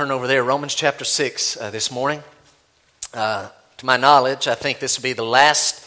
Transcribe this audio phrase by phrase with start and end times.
[0.00, 2.22] Turn over there, Romans chapter 6 uh, this morning.
[3.12, 5.86] Uh, to my knowledge, I think this will be the last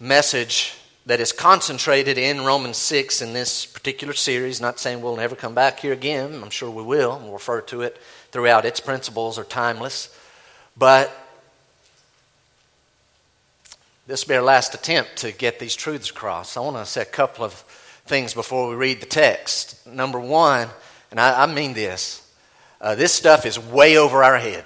[0.00, 0.74] message
[1.06, 4.60] that is concentrated in Romans 6 in this particular series.
[4.60, 7.20] Not saying we'll never come back here again, I'm sure we will.
[7.22, 7.98] We'll refer to it
[8.32, 8.64] throughout.
[8.64, 10.12] Its principles are timeless.
[10.76, 11.16] But
[14.08, 16.56] this will be our last attempt to get these truths across.
[16.56, 17.52] I want to say a couple of
[18.06, 19.86] things before we read the text.
[19.86, 20.68] Number one,
[21.12, 22.26] and I, I mean this
[22.80, 24.64] uh, this stuff is way over our head.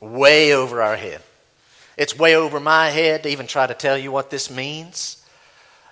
[0.00, 1.20] Way over our head.
[1.96, 5.24] It's way over my head to even try to tell you what this means.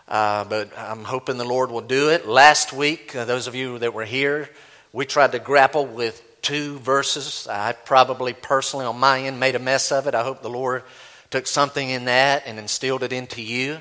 [0.09, 2.27] Uh, but I'm hoping the Lord will do it.
[2.27, 4.51] Last week, uh, those of you that were here,
[4.93, 7.47] we tried to grapple with two verses.
[7.49, 10.15] I probably personally, on my end, made a mess of it.
[10.15, 10.83] I hope the Lord
[11.31, 13.81] took something in that and instilled it into you.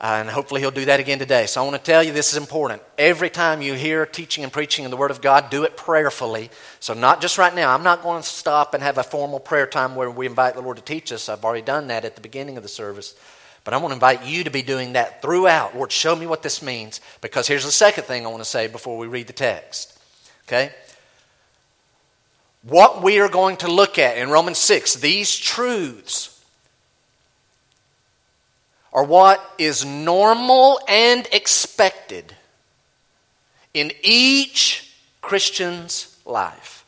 [0.00, 1.44] Uh, and hopefully he'll do that again today.
[1.44, 2.80] So I want to tell you this is important.
[2.96, 6.50] Every time you hear teaching and preaching in the Word of God, do it prayerfully.
[6.80, 7.74] So not just right now.
[7.74, 10.62] I'm not going to stop and have a formal prayer time where we invite the
[10.62, 11.28] Lord to teach us.
[11.28, 13.14] I've already done that at the beginning of the service.
[13.62, 15.76] But I want to invite you to be doing that throughout.
[15.76, 17.02] Lord, show me what this means.
[17.20, 19.98] Because here's the second thing I want to say before we read the text.
[20.48, 20.70] Okay?
[22.62, 26.29] What we are going to look at in Romans 6, these truths
[28.92, 32.34] are what is normal and expected
[33.72, 36.84] in each Christian's life.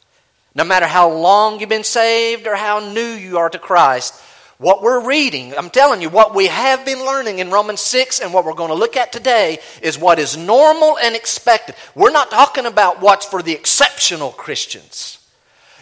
[0.54, 4.14] No matter how long you've been saved or how new you are to Christ,
[4.58, 8.32] what we're reading, I'm telling you, what we have been learning in Romans 6 and
[8.32, 11.74] what we're going to look at today is what is normal and expected.
[11.94, 15.18] We're not talking about what's for the exceptional Christians.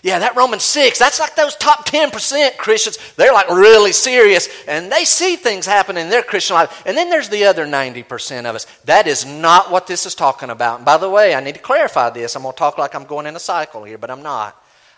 [0.02, 2.98] Yeah, that Romans 6, that's like those top 10% Christians.
[3.16, 6.82] They're like really serious and they see things happen in their Christian life.
[6.86, 8.64] And then there's the other 90% of us.
[8.84, 10.76] That is not what this is talking about.
[10.76, 12.34] And by the way, I need to clarify this.
[12.34, 14.56] I'm going to talk like I'm going in a cycle here, but I'm not.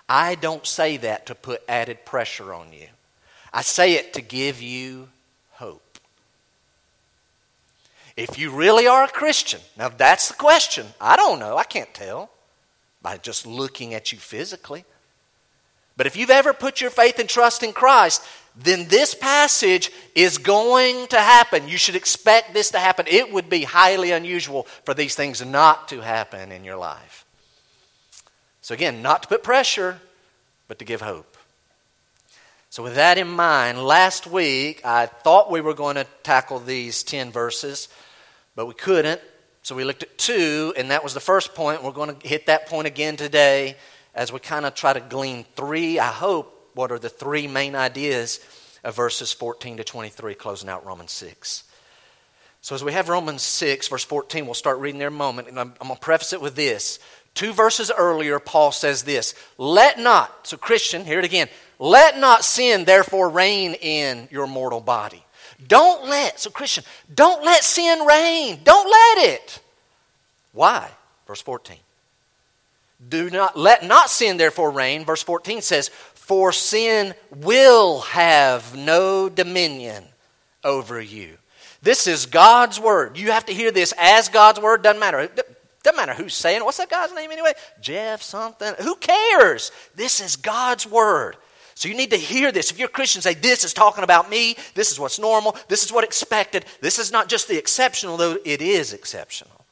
[0.08, 2.86] I don't say that to put added pressure on you,
[3.52, 5.08] I say it to give you
[5.52, 5.98] hope.
[8.16, 10.86] If you really are a Christian, now that's the question.
[11.00, 11.56] I don't know.
[11.56, 12.30] I can't tell
[13.00, 14.84] by just looking at you physically.
[15.96, 18.22] But if you've ever put your faith and trust in Christ,
[18.56, 21.68] then this passage is going to happen.
[21.68, 23.06] You should expect this to happen.
[23.08, 27.24] It would be highly unusual for these things not to happen in your life.
[28.60, 30.00] So, again, not to put pressure,
[30.68, 31.36] but to give hope.
[32.70, 37.02] So, with that in mind, last week I thought we were going to tackle these
[37.02, 37.88] 10 verses,
[38.54, 39.20] but we couldn't.
[39.62, 41.82] So, we looked at two, and that was the first point.
[41.82, 43.76] We're going to hit that point again today
[44.14, 47.74] as we kind of try to glean three, I hope, what are the three main
[47.74, 48.40] ideas
[48.84, 51.64] of verses 14 to 23, closing out Romans 6.
[52.60, 55.58] So, as we have Romans 6, verse 14, we'll start reading there a moment, and
[55.58, 56.98] I'm, I'm going to preface it with this.
[57.34, 61.48] Two verses earlier, Paul says this Let not, so Christian, hear it again,
[61.78, 65.24] let not sin therefore reign in your mortal body.
[65.66, 68.60] Don't let, so Christian, don't let sin reign.
[68.62, 69.60] Don't let it.
[70.52, 70.90] Why?
[71.26, 71.76] Verse 14.
[73.08, 75.04] Do not let not sin therefore reign.
[75.04, 80.04] Verse 14 says, For sin will have no dominion
[80.64, 81.36] over you.
[81.82, 83.18] This is God's word.
[83.18, 84.82] You have to hear this as God's word.
[84.82, 85.28] Doesn't matter.
[85.82, 86.64] Doesn't matter who's saying it.
[86.64, 87.52] What's that guy's name anyway?
[87.80, 88.72] Jeff something.
[88.80, 89.72] Who cares?
[89.96, 91.36] This is God's word.
[91.74, 92.70] So you need to hear this.
[92.70, 94.56] If you're a Christian, say, This is talking about me.
[94.74, 95.56] This is what's normal.
[95.66, 96.64] This is what expected.
[96.80, 99.64] This is not just the exceptional, though it is exceptional,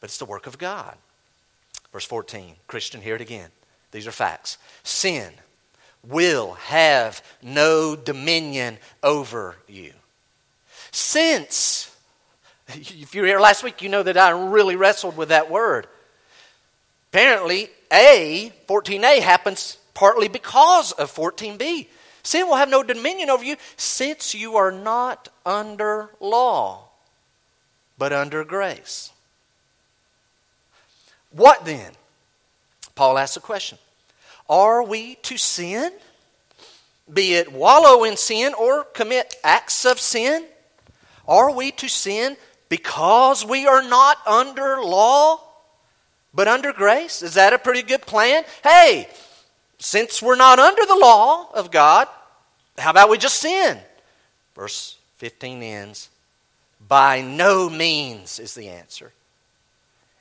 [0.00, 0.96] but it's the work of God.
[1.96, 3.48] Verse 14, Christian, hear it again.
[3.90, 4.58] These are facts.
[4.82, 5.32] Sin
[6.06, 9.94] will have no dominion over you.
[10.90, 11.96] Since,
[12.68, 15.86] if you were here last week, you know that I really wrestled with that word.
[17.12, 21.88] Apparently, A, 14a, happens partly because of 14b.
[22.22, 26.90] Sin will have no dominion over you since you are not under law,
[27.96, 29.12] but under grace.
[31.30, 31.92] What then?
[32.94, 33.78] Paul asks a question
[34.48, 35.92] Are we to sin?
[37.12, 40.44] Be it wallow in sin or commit acts of sin?
[41.28, 42.36] Are we to sin
[42.68, 45.40] because we are not under law,
[46.34, 47.22] but under grace?
[47.22, 48.44] Is that a pretty good plan?
[48.64, 49.08] Hey,
[49.78, 52.08] since we're not under the law of God,
[52.78, 53.78] how about we just sin?
[54.54, 56.08] Verse 15 ends
[56.86, 59.12] By no means is the answer.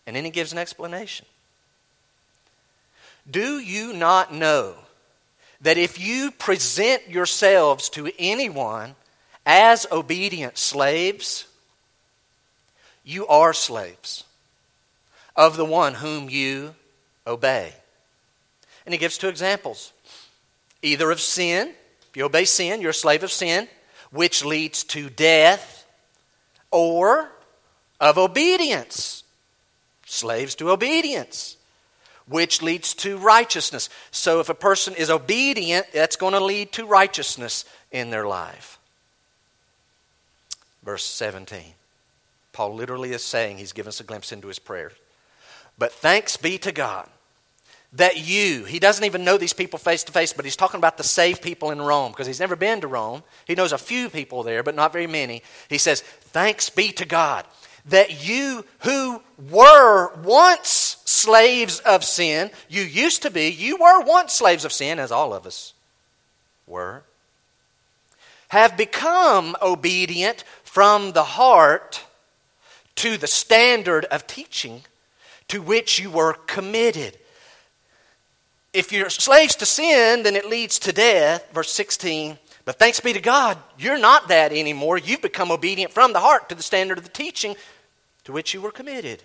[0.05, 1.25] And then he gives an explanation.
[3.29, 4.75] Do you not know
[5.61, 8.95] that if you present yourselves to anyone
[9.45, 11.47] as obedient slaves,
[13.03, 14.23] you are slaves
[15.35, 16.75] of the one whom you
[17.27, 17.73] obey,
[18.85, 19.91] And he gives two examples.
[20.81, 21.73] Either of sin,
[22.09, 23.67] if you obey sin, you're a slave of sin,
[24.11, 25.85] which leads to death,
[26.69, 27.31] or
[27.99, 29.23] of obedience,
[30.15, 31.57] slaves to obedience,
[32.27, 33.89] which leads to righteousness.
[34.11, 38.79] So if a person is obedient, that's going to lead to righteousness in their life.
[40.83, 41.73] Verse 17.
[42.53, 44.93] Paul literally is saying, he's given us a glimpse into his prayers.
[45.77, 47.09] But thanks be to God
[47.95, 50.97] that you, he doesn't even know these people face to face, but he's talking about
[50.97, 53.23] the saved people in Rome because he's never been to Rome.
[53.45, 55.41] He knows a few people there, but not very many.
[55.69, 57.45] He says, Thanks be to God
[57.87, 64.33] that you who were once slaves of sin, you used to be, you were once
[64.33, 65.73] slaves of sin, as all of us
[66.65, 67.03] were,
[68.49, 72.03] have become obedient from the heart
[72.95, 74.81] to the standard of teaching
[75.47, 77.17] to which you were committed
[78.75, 81.47] if you're slaves to sin, then it leads to death.
[81.53, 82.37] Verse 16.
[82.65, 84.97] But thanks be to God, you're not that anymore.
[84.97, 87.55] You've become obedient from the heart to the standard of the teaching
[88.25, 89.23] to which you were committed.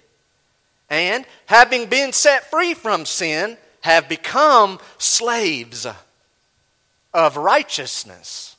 [0.89, 5.87] And having been set free from sin, have become slaves
[7.15, 8.57] of righteousness.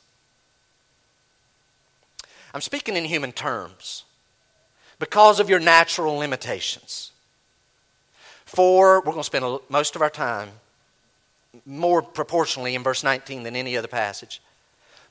[2.54, 4.04] I'm speaking in human terms
[4.98, 7.12] because of your natural limitations.
[8.44, 10.50] For, we're going to spend most of our time
[11.64, 14.42] more proportionally in verse 19 than any other passage.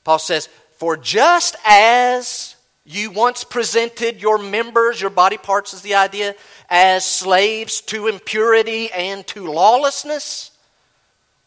[0.04, 5.94] Paul says, For just as you once presented your members, your body parts is the
[5.94, 6.34] idea,
[6.68, 10.50] as slaves to impurity and to lawlessness,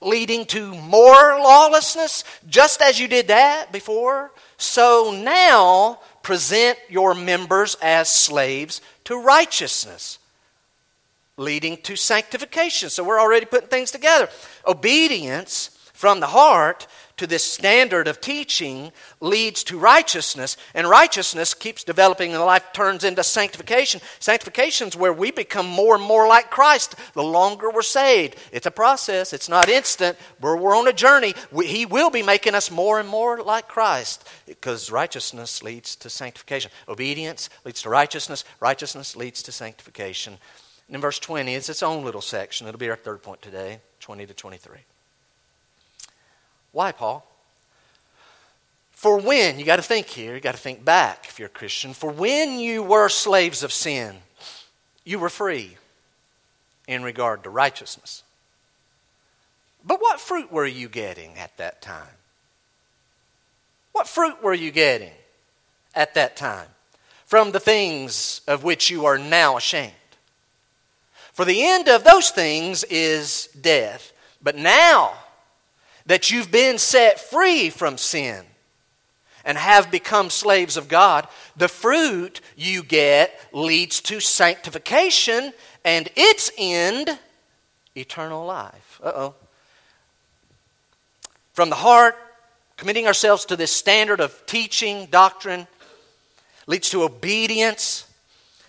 [0.02, 7.76] leading to more lawlessness, just as you did that before, so now present your members
[7.82, 10.20] as slaves to righteousness
[11.38, 12.90] leading to sanctification.
[12.90, 14.30] So we're already putting things together.
[14.66, 16.88] Obedience from the heart
[17.18, 23.06] to this standard of teaching leads to righteousness, and righteousness keeps developing and life turns
[23.06, 24.02] into sanctification.
[24.20, 28.36] Sanctification is where we become more and more like Christ the longer we're saved.
[28.52, 30.18] It's a process, it's not instant.
[30.42, 31.34] We're, we're on a journey.
[31.52, 36.10] We, he will be making us more and more like Christ because righteousness leads to
[36.10, 36.72] sanctification.
[36.90, 40.38] Obedience leads to righteousness, righteousness leads to sanctification.
[40.88, 42.68] And in verse 20, it's its own little section.
[42.68, 44.80] It'll be our third point today, 20 to 23.
[46.76, 47.26] Why, Paul?
[48.92, 51.50] For when, you got to think here, you got to think back if you're a
[51.50, 51.94] Christian.
[51.94, 54.18] For when you were slaves of sin,
[55.06, 55.78] you were free
[56.86, 58.24] in regard to righteousness.
[59.86, 62.18] But what fruit were you getting at that time?
[63.94, 65.14] What fruit were you getting
[65.96, 66.68] at that time
[67.26, 69.94] from the things of which you are now ashamed?
[71.32, 74.12] For the end of those things is death.
[74.44, 75.14] But now
[76.06, 78.46] that you've been set free from sin
[79.44, 85.54] and have become slaves of God, the fruit you get leads to sanctification
[85.84, 87.20] and its end,
[87.96, 89.00] eternal life.
[89.04, 89.36] Uh oh.
[91.54, 92.18] From the heart,
[92.76, 95.68] committing ourselves to this standard of teaching, doctrine,
[96.68, 98.05] leads to obedience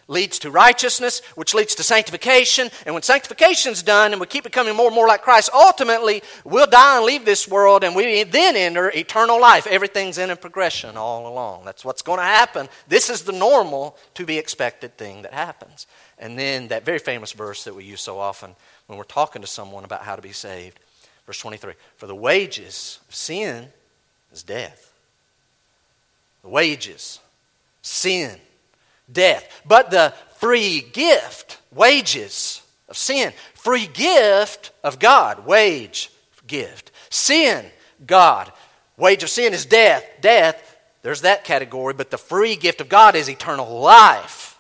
[0.09, 2.71] leads to righteousness, which leads to sanctification.
[2.85, 6.67] And when sanctification's done and we keep becoming more and more like Christ, ultimately we'll
[6.67, 9.67] die and leave this world and we then enter eternal life.
[9.67, 11.65] Everything's in a progression all along.
[11.65, 12.69] That's what's going to happen.
[12.89, 15.87] This is the normal to be expected thing that happens.
[16.19, 18.55] And then that very famous verse that we use so often
[18.87, 20.79] when we're talking to someone about how to be saved.
[21.27, 23.69] Verse 23 For the wages of sin
[24.33, 24.93] is death.
[26.43, 27.19] The wages,
[27.83, 28.39] sin
[29.11, 29.63] death.
[29.67, 36.11] But the free gift, wages of sin, free gift of God, wage,
[36.47, 36.91] gift.
[37.11, 37.67] Sin,
[38.07, 38.53] God.
[38.97, 40.05] Wage of sin is death.
[40.21, 44.59] Death, there's that category, but the free gift of God is eternal life.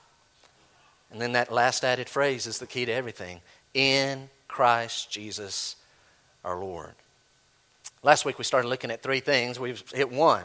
[1.11, 3.41] And then that last added phrase is the key to everything
[3.75, 5.76] in Christ Jesus
[6.45, 6.95] our Lord.
[8.03, 9.59] Last week we started looking at three things.
[9.59, 10.45] We've hit one.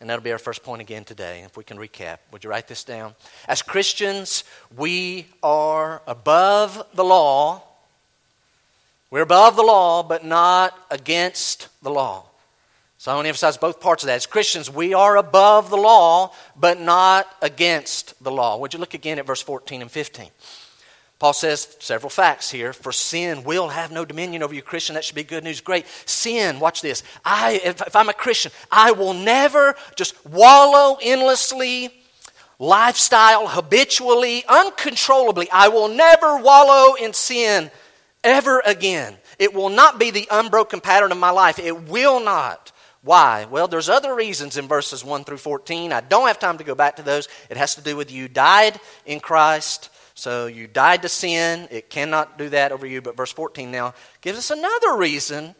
[0.00, 1.42] And that'll be our first point again today.
[1.42, 3.14] If we can recap, would you write this down?
[3.48, 4.44] As Christians,
[4.76, 7.62] we are above the law.
[9.10, 12.26] We're above the law, but not against the law.
[12.98, 14.16] So I want to emphasize both parts of that.
[14.16, 18.58] As Christians, we are above the law, but not against the law.
[18.58, 20.28] Would you look again at verse 14 and 15?
[21.18, 22.72] Paul says several facts here.
[22.72, 24.94] For sin will have no dominion over you, Christian.
[24.94, 25.60] That should be good news.
[25.60, 25.86] Great.
[26.04, 27.02] Sin, watch this.
[27.24, 31.90] I, if, if I'm a Christian, I will never just wallow endlessly,
[32.58, 35.48] lifestyle, habitually, uncontrollably.
[35.50, 37.70] I will never wallow in sin
[38.22, 39.16] ever again.
[39.38, 41.58] It will not be the unbroken pattern of my life.
[41.58, 42.72] It will not.
[43.02, 43.46] Why?
[43.46, 45.92] Well, there's other reasons in verses 1 through 14.
[45.92, 47.28] I don't have time to go back to those.
[47.48, 49.90] It has to do with you died in Christ.
[50.16, 51.68] So you died to sin.
[51.70, 53.02] It cannot do that over you.
[53.02, 55.54] But verse 14 now gives us another reason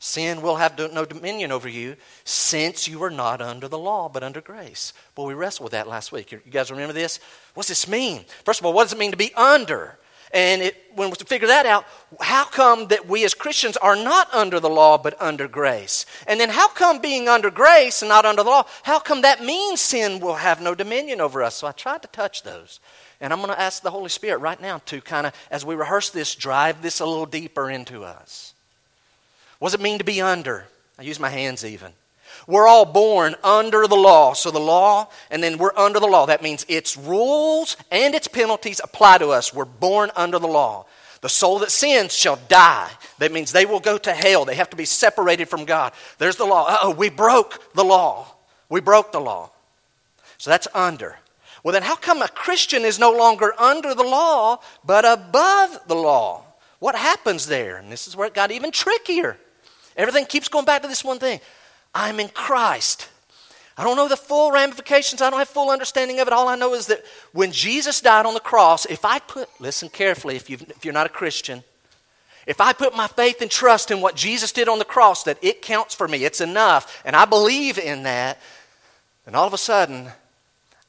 [0.00, 4.24] sin will have no dominion over you since you are not under the law but
[4.24, 4.92] under grace.
[5.16, 6.32] Well, we wrestled with that last week.
[6.32, 7.20] You guys remember this?
[7.54, 8.24] What's this mean?
[8.44, 9.96] First of all, what does it mean to be under?
[10.32, 11.84] And it, when we figure that out,
[12.20, 16.06] how come that we as Christians are not under the law but under grace?
[16.26, 19.44] And then how come being under grace and not under the law, how come that
[19.44, 21.56] means sin will have no dominion over us?
[21.56, 22.80] So I tried to touch those.
[23.20, 25.74] And I'm going to ask the Holy Spirit right now to kind of, as we
[25.74, 28.54] rehearse this, drive this a little deeper into us.
[29.58, 30.66] What does it mean to be under?
[30.98, 31.92] I use my hands even.
[32.46, 34.32] We're all born under the law.
[34.32, 36.26] So the law, and then we're under the law.
[36.26, 39.52] That means its rules and its penalties apply to us.
[39.52, 40.86] We're born under the law.
[41.20, 42.90] The soul that sins shall die.
[43.18, 44.46] That means they will go to hell.
[44.46, 45.92] They have to be separated from God.
[46.16, 46.78] There's the law.
[46.82, 48.26] oh, we broke the law.
[48.70, 49.50] We broke the law.
[50.38, 51.18] So that's under.
[51.62, 55.94] Well, then how come a Christian is no longer under the law, but above the
[55.94, 56.44] law?
[56.78, 57.76] What happens there?
[57.76, 59.36] And this is where it got even trickier.
[59.96, 61.40] Everything keeps going back to this one thing.
[61.94, 63.08] I'm in Christ.
[63.76, 65.20] I don't know the full ramifications.
[65.20, 66.32] I don't have full understanding of it.
[66.32, 69.88] All I know is that when Jesus died on the cross, if I put, listen
[69.88, 71.62] carefully if, if you're not a Christian,
[72.46, 75.38] if I put my faith and trust in what Jesus did on the cross, that
[75.42, 78.38] it counts for me, it's enough, and I believe in that,
[79.24, 80.08] then all of a sudden,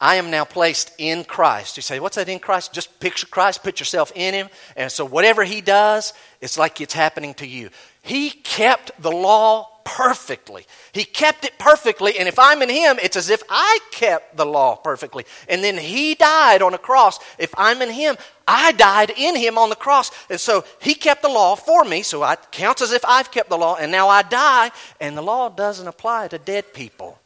[0.01, 1.77] I am now placed in Christ.
[1.77, 2.73] You say, what's that in Christ?
[2.73, 4.49] Just picture Christ, put yourself in Him.
[4.75, 7.69] And so whatever He does, it's like it's happening to you.
[8.01, 10.65] He kept the law perfectly.
[10.91, 14.45] He kept it perfectly, and if I'm in Him, it's as if I kept the
[14.45, 15.25] law perfectly.
[15.47, 17.19] And then He died on a cross.
[17.37, 18.17] If I'm in Him,
[18.47, 20.09] I died in Him on the cross.
[20.31, 23.51] And so He kept the law for me, so it counts as if I've kept
[23.51, 27.19] the law, and now I die, and the law doesn't apply to dead people.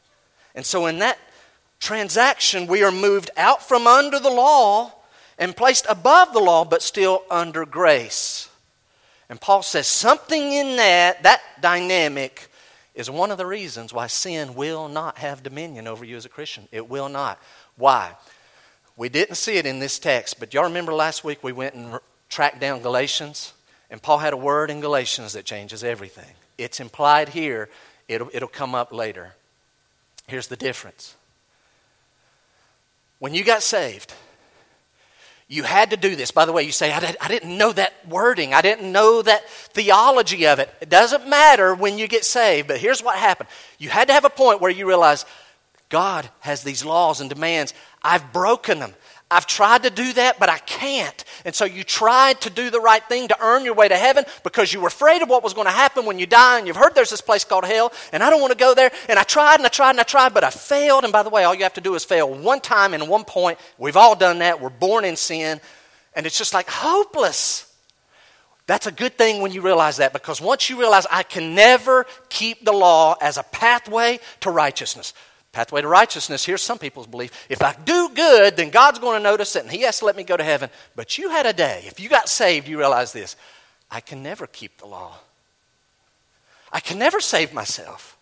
[0.55, 1.17] And so in that
[1.79, 4.93] transaction, we are moved out from under the law
[5.37, 8.49] and placed above the law, but still under grace.
[9.29, 12.49] And Paul says something in that, that dynamic,
[12.95, 16.29] is one of the reasons why sin will not have dominion over you as a
[16.29, 16.67] Christian.
[16.71, 17.39] It will not.
[17.75, 18.13] Why?
[18.95, 21.99] We didn't see it in this text, but y'all remember last week we went and
[22.29, 23.53] tracked down Galatians?
[23.91, 26.33] And Paul had a word in Galatians that changes everything.
[26.57, 27.69] It's implied here,
[28.07, 29.33] it'll, it'll come up later.
[30.27, 31.15] Here's the difference.
[33.19, 34.13] When you got saved,
[35.47, 36.31] you had to do this.
[36.31, 38.53] By the way, you say, I, did, I didn't know that wording.
[38.53, 40.73] I didn't know that theology of it.
[40.81, 43.49] It doesn't matter when you get saved, but here's what happened.
[43.77, 45.25] You had to have a point where you realize
[45.89, 47.73] God has these laws and demands.
[48.01, 48.95] I've broken them.
[49.31, 51.23] I've tried to do that, but I can't.
[51.45, 54.23] And so you tried to do the right thing to earn your way to heaven
[54.43, 56.59] because you were afraid of what was going to happen when you die.
[56.59, 58.91] And you've heard there's this place called hell, and I don't want to go there.
[59.09, 61.05] And I tried and I tried and I tried, but I failed.
[61.05, 63.23] And by the way, all you have to do is fail one time and one
[63.23, 63.57] point.
[63.79, 64.61] We've all done that.
[64.61, 65.59] We're born in sin.
[66.15, 67.71] And it's just like hopeless.
[68.67, 72.05] That's a good thing when you realize that because once you realize I can never
[72.29, 75.13] keep the law as a pathway to righteousness.
[75.55, 77.31] Pathway to righteousness, here's some people's belief.
[77.47, 80.17] If I do good, then God's going to notice it and He has to let
[80.17, 80.69] me go to heaven.
[80.97, 81.85] But you had a day.
[81.87, 83.37] If you got saved, you realize this
[83.89, 85.15] I can never keep the law,
[86.73, 88.14] I can never save myself.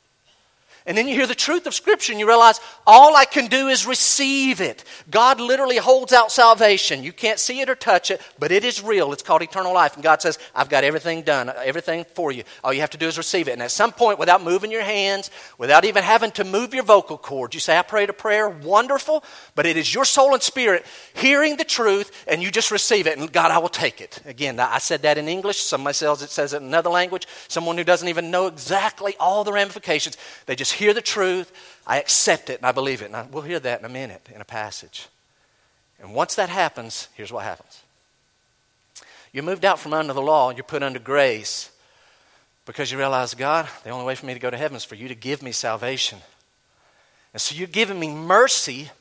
[0.86, 3.70] And then you hear the truth of Scripture and you realize all I can do
[3.70, 4.84] is receive it.
[5.10, 7.04] God literally holds out salvation.
[7.04, 9.14] You can't see it or touch it, but it is real.
[9.14, 9.94] It's called eternal life.
[9.94, 12.44] And God says, I've got everything done, everything for you.
[12.64, 13.54] All you have to do is receive it.
[13.54, 17.18] And at some point, without moving your hands, without even having to move your vocal
[17.18, 19.24] cords, you say, I prayed a prayer, wonderful,
[19.56, 23.18] but it is your soul and spirit hearing the truth and you just receive it.
[23.18, 24.20] And God, I will take it.
[24.26, 25.62] Again, I said that in English.
[25.62, 27.26] Somebody else it says it in another language.
[27.48, 30.18] Someone who doesn't even know exactly all the ramifications.
[30.46, 31.52] They just hear the truth,
[31.86, 33.12] I accept it, and I believe it.
[33.12, 35.08] And we'll hear that in a minute in a passage.
[36.02, 37.82] And once that happens, here's what happens
[39.32, 41.72] you're moved out from under the law, you're put under grace
[42.66, 44.96] because you realize, God, the only way for me to go to heaven is for
[44.96, 46.20] you to give me salvation.
[47.34, 48.92] And so you're giving me mercy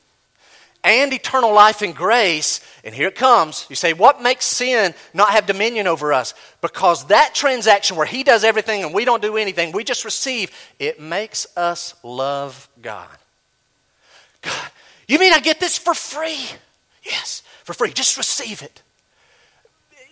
[0.83, 2.59] and eternal life and grace.
[2.83, 3.65] And here it comes.
[3.69, 6.33] You say, What makes sin not have dominion over us?
[6.61, 10.51] Because that transaction where He does everything and we don't do anything, we just receive,
[10.79, 13.07] it makes us love God.
[14.41, 14.71] God,
[15.07, 16.45] you mean I get this for free?
[17.03, 17.93] Yes, for free.
[17.93, 18.81] Just receive it.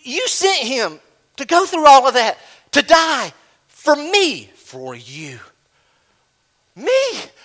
[0.02, 1.00] You sent Him
[1.36, 2.38] to go through all of that,
[2.72, 3.32] to die
[3.68, 5.38] for me, for you.
[6.74, 6.90] Me?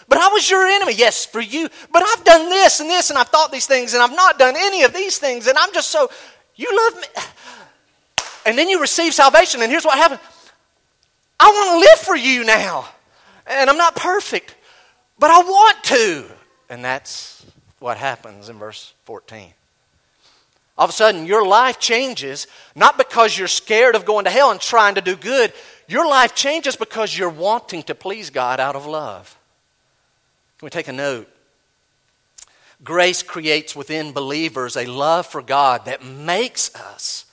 [0.08, 0.94] But I was your enemy.
[0.96, 1.70] Yes, for you.
[1.92, 4.56] But I've done this and this and I've thought these things and I've not done
[4.58, 6.10] any of these things and I'm just so,
[6.56, 7.08] you love me.
[8.48, 10.22] And then you receive salvation, and here's what happens
[11.38, 12.88] I want to live for you now.
[13.46, 14.56] And I'm not perfect,
[15.20, 16.26] but I want to.
[16.70, 17.46] And that's
[17.80, 19.54] what happens in verse 14.
[20.78, 24.52] All of a sudden, your life changes, not because you're scared of going to hell
[24.52, 25.52] and trying to do good.
[25.88, 29.37] Your life changes because you're wanting to please God out of love.
[30.60, 31.30] Can we take a note?
[32.84, 37.26] Grace creates within believers a love for God that makes us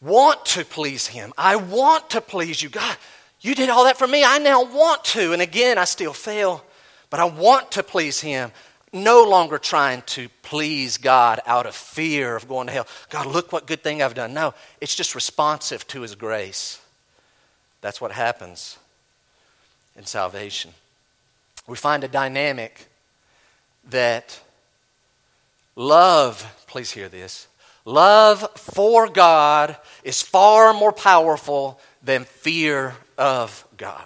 [0.00, 1.32] want to please Him.
[1.36, 2.68] I want to please you.
[2.68, 2.96] God,
[3.40, 4.24] you did all that for me.
[4.24, 5.32] I now want to.
[5.32, 6.64] And again, I still fail,
[7.10, 8.50] but I want to please Him
[8.92, 12.86] no longer trying to please God out of fear of going to hell.
[13.10, 14.32] God, look what good thing I've done.
[14.32, 16.80] No, it's just responsive to His grace.
[17.80, 18.78] That's what happens
[19.96, 20.72] in salvation.
[21.68, 22.88] We find a dynamic
[23.90, 24.40] that
[25.76, 27.46] love, please hear this,
[27.84, 34.02] love for God is far more powerful than fear of God.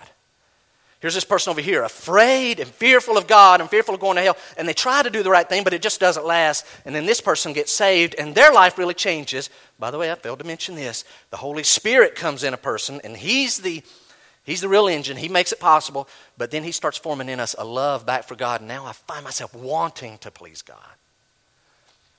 [0.99, 4.23] Here's this person over here, afraid and fearful of God and fearful of going to
[4.23, 6.65] hell, and they try to do the right thing, but it just doesn't last.
[6.85, 9.51] And then this person gets saved, and their life really changes.
[9.81, 11.05] By the way, I failed to mention this.
[11.31, 13.83] The Holy Spirit comes in a person, and He's the
[14.45, 15.17] He's the real engine.
[15.17, 18.35] He makes it possible, but then He starts forming in us a love back for
[18.35, 18.61] God.
[18.61, 20.79] And now I find myself wanting to please God.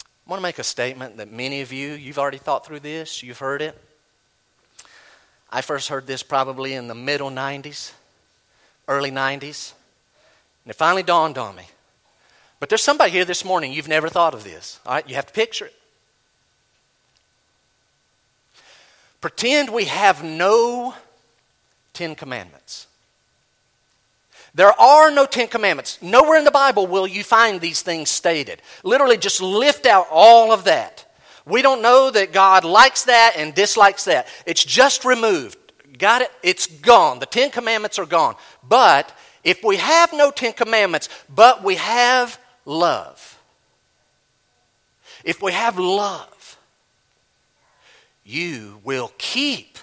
[0.01, 3.23] I want to make a statement that many of you, you've already thought through this,
[3.23, 3.77] you've heard it.
[5.51, 7.91] I first heard this probably in the middle 90s
[8.87, 9.73] early 90s.
[10.65, 11.67] And it finally dawned on me.
[12.59, 14.79] But there's somebody here this morning, you've never thought of this.
[14.85, 15.75] All right, you have to picture it.
[19.19, 20.93] Pretend we have no
[21.93, 22.87] Ten Commandments.
[24.55, 25.99] There are no Ten Commandments.
[26.01, 28.61] Nowhere in the Bible will you find these things stated.
[28.83, 31.05] Literally, just lift out all of that.
[31.45, 34.27] We don't know that God likes that and dislikes that.
[34.45, 35.57] It's just removed.
[35.97, 36.31] Got it?
[36.41, 37.19] It's gone.
[37.19, 38.35] The Ten Commandments are gone.
[38.67, 39.11] But
[39.43, 43.39] if we have no Ten Commandments, but we have love,
[45.23, 46.57] if we have love,
[48.23, 49.77] you will keep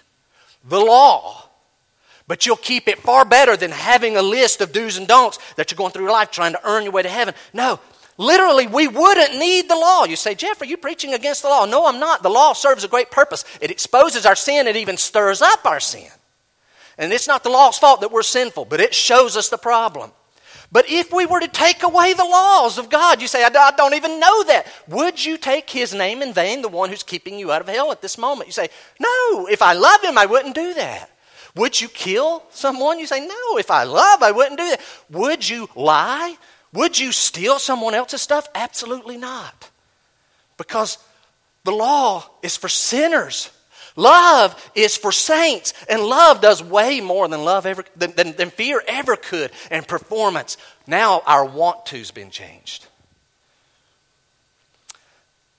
[0.64, 1.49] the law.
[2.30, 5.68] But you'll keep it far better than having a list of do's and don'ts that
[5.68, 7.34] you're going through life trying to earn your way to heaven.
[7.52, 7.80] No,
[8.18, 10.04] Literally, we wouldn't need the law.
[10.04, 11.64] You say, Jeff, are you preaching against the law?
[11.64, 12.22] No, I'm not.
[12.22, 13.44] The law serves a great purpose.
[13.60, 16.06] It exposes our sin, it even stirs up our sin.
[16.96, 20.12] And it's not the law's fault that we're sinful, but it shows us the problem.
[20.70, 23.94] But if we were to take away the laws of God, you say, I don't
[23.94, 24.68] even know that.
[24.86, 27.90] Would you take his name in vain, the one who's keeping you out of hell
[27.90, 28.46] at this moment?
[28.46, 28.68] You say,
[29.00, 31.10] No, if I love him, I wouldn't do that.
[31.56, 32.98] Would you kill someone?
[32.98, 34.80] You say, No, if I love, I wouldn't do that.
[35.10, 36.36] Would you lie?
[36.72, 38.48] Would you steal someone else's stuff?
[38.54, 39.70] Absolutely not.
[40.56, 40.98] Because
[41.64, 43.50] the law is for sinners.
[43.96, 48.50] Love is for saints, and love does way more than love ever than, than, than
[48.50, 49.50] fear ever could.
[49.70, 50.56] And performance.
[50.86, 52.86] Now our want to's been changed.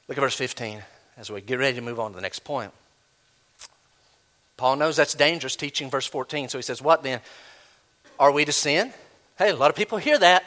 [0.07, 0.81] Look at verse 15
[1.17, 2.71] as we get ready to move on to the next point.
[4.61, 7.19] Paul knows that's dangerous teaching verse 14, so he says, What then?
[8.19, 8.93] Are we to sin?
[9.35, 10.43] Hey, a lot of people hear that.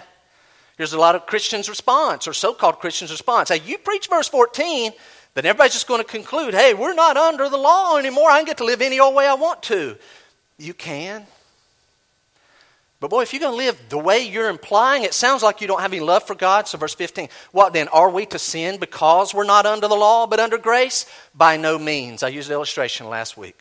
[0.78, 3.48] Here's a lot of Christians' response, or so called Christians' response.
[3.48, 4.92] Hey, you preach verse 14,
[5.34, 8.30] then everybody's just going to conclude, hey, we're not under the law anymore.
[8.30, 9.96] I can get to live any old way I want to.
[10.58, 11.26] You can.
[13.00, 15.66] But boy, if you're going to live the way you're implying, it sounds like you
[15.66, 16.68] don't have any love for God.
[16.68, 17.88] So, verse 15, what then?
[17.88, 21.04] Are we to sin because we're not under the law but under grace?
[21.34, 22.22] By no means.
[22.22, 23.60] I used an illustration last week.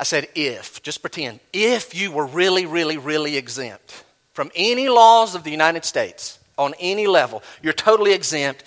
[0.00, 5.34] I said, if, just pretend, if you were really, really, really exempt from any laws
[5.34, 7.42] of the United States on any level.
[7.62, 8.64] You're totally exempt.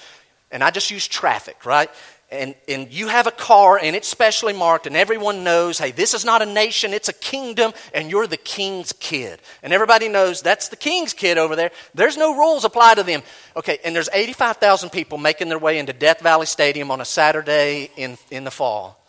[0.51, 1.89] And I just use traffic, right?
[2.29, 6.13] And, and you have a car and it's specially marked, and everyone knows, hey, this
[6.13, 9.39] is not a nation, it's a kingdom, and you're the king's kid.
[9.61, 11.71] And everybody knows that's the king's kid over there.
[11.93, 13.23] There's no rules apply to them.
[13.55, 17.89] Okay, and there's 85,000 people making their way into Death Valley Stadium on a Saturday
[17.97, 19.02] in, in the fall.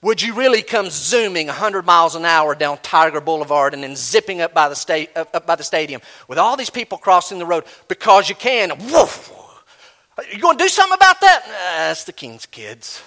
[0.00, 4.40] Would you really come zooming 100 miles an hour down Tiger Boulevard and then zipping
[4.40, 7.64] up by the, sta- up by the stadium with all these people crossing the road
[7.88, 8.70] because you can?
[8.92, 9.32] Woof!
[10.32, 11.42] You going to do something about that?
[11.46, 13.02] Nah, that's the king's kids.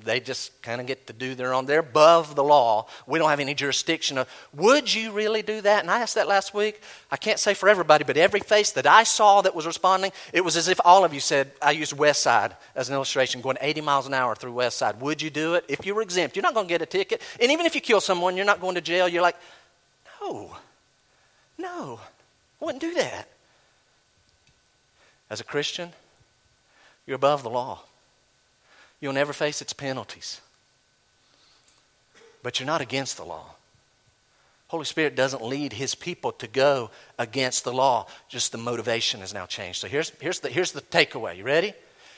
[0.00, 1.66] They just kind of get to do their own.
[1.66, 2.86] They're above the law.
[3.08, 4.18] We don't have any jurisdiction.
[4.18, 5.80] Of, would you really do that?
[5.80, 6.80] And I asked that last week.
[7.10, 10.44] I can't say for everybody, but every face that I saw that was responding, it
[10.44, 13.56] was as if all of you said, I used West Side as an illustration, going
[13.60, 15.00] 80 miles an hour through West Side.
[15.00, 15.64] Would you do it?
[15.68, 17.20] If you were exempt, you're not going to get a ticket.
[17.40, 19.08] And even if you kill someone, you're not going to jail.
[19.08, 19.36] You're like,
[20.20, 20.56] no,
[21.58, 21.98] no,
[22.62, 23.28] I wouldn't do that.
[25.28, 25.90] As a Christian,
[27.04, 27.80] you're above the law.
[29.00, 30.40] You'll never face its penalties.
[32.42, 33.54] But you're not against the law.
[34.68, 38.06] Holy Spirit doesn't lead his people to go against the law.
[38.28, 39.80] Just the motivation has now changed.
[39.80, 41.38] So here's, here's, the, here's the takeaway.
[41.38, 41.72] You ready?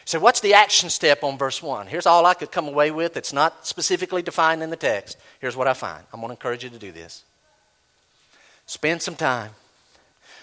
[0.05, 1.87] So, what's the action step on verse 1?
[1.87, 3.17] Here's all I could come away with.
[3.17, 5.19] It's not specifically defined in the text.
[5.39, 6.03] Here's what I find.
[6.13, 7.23] I'm going to encourage you to do this.
[8.67, 9.51] Spend some time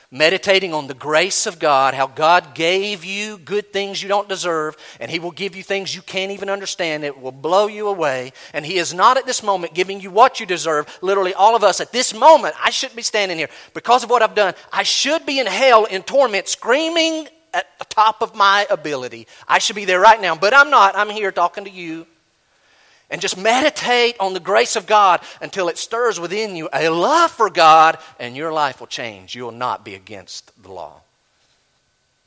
[0.10, 4.78] meditating on the grace of God, how God gave you good things you don't deserve,
[5.00, 7.04] and He will give you things you can't even understand.
[7.04, 8.34] It will blow you away.
[8.54, 10.98] And He is not at this moment giving you what you deserve.
[11.02, 14.22] Literally, all of us at this moment, I shouldn't be standing here because of what
[14.22, 14.54] I've done.
[14.72, 19.28] I should be in hell in torment, screaming at the top of my ability.
[19.48, 20.96] I should be there right now, but I'm not.
[20.96, 22.06] I'm here talking to you.
[23.10, 27.32] And just meditate on the grace of God until it stirs within you a love
[27.32, 29.34] for God, and your life will change.
[29.34, 31.02] You will not be against the law.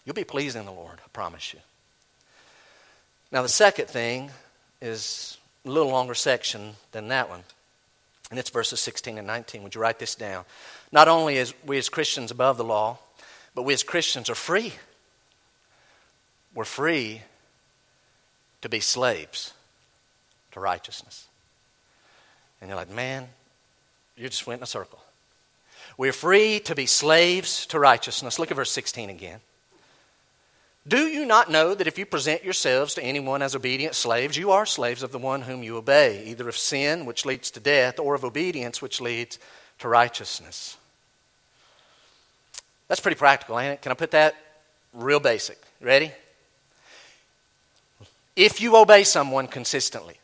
[0.04, 1.60] You'll be pleasing the Lord, I promise you.
[3.30, 4.30] Now, the second thing
[4.80, 7.44] is a little longer section than that one,
[8.30, 9.62] and it's verses 16 and 19.
[9.62, 10.44] Would you write this down?
[10.90, 12.98] Not only is we as Christians above the law,
[13.54, 14.72] but we as Christians are free.
[16.54, 17.22] We're free
[18.62, 19.52] to be slaves
[20.52, 21.26] to righteousness.
[22.60, 23.28] And you're like, man,
[24.16, 25.00] you just went in a circle.
[25.96, 28.38] We're free to be slaves to righteousness.
[28.38, 29.40] Look at verse 16 again.
[30.88, 34.50] Do you not know that if you present yourselves to anyone as obedient slaves, you
[34.50, 37.98] are slaves of the one whom you obey, either of sin, which leads to death,
[37.98, 39.38] or of obedience, which leads
[39.80, 40.76] to righteousness?
[42.88, 43.82] That's pretty practical, ain't it?
[43.82, 44.34] Can I put that
[44.94, 45.58] real basic?
[45.80, 46.12] Ready?
[48.34, 50.19] If you obey someone consistently,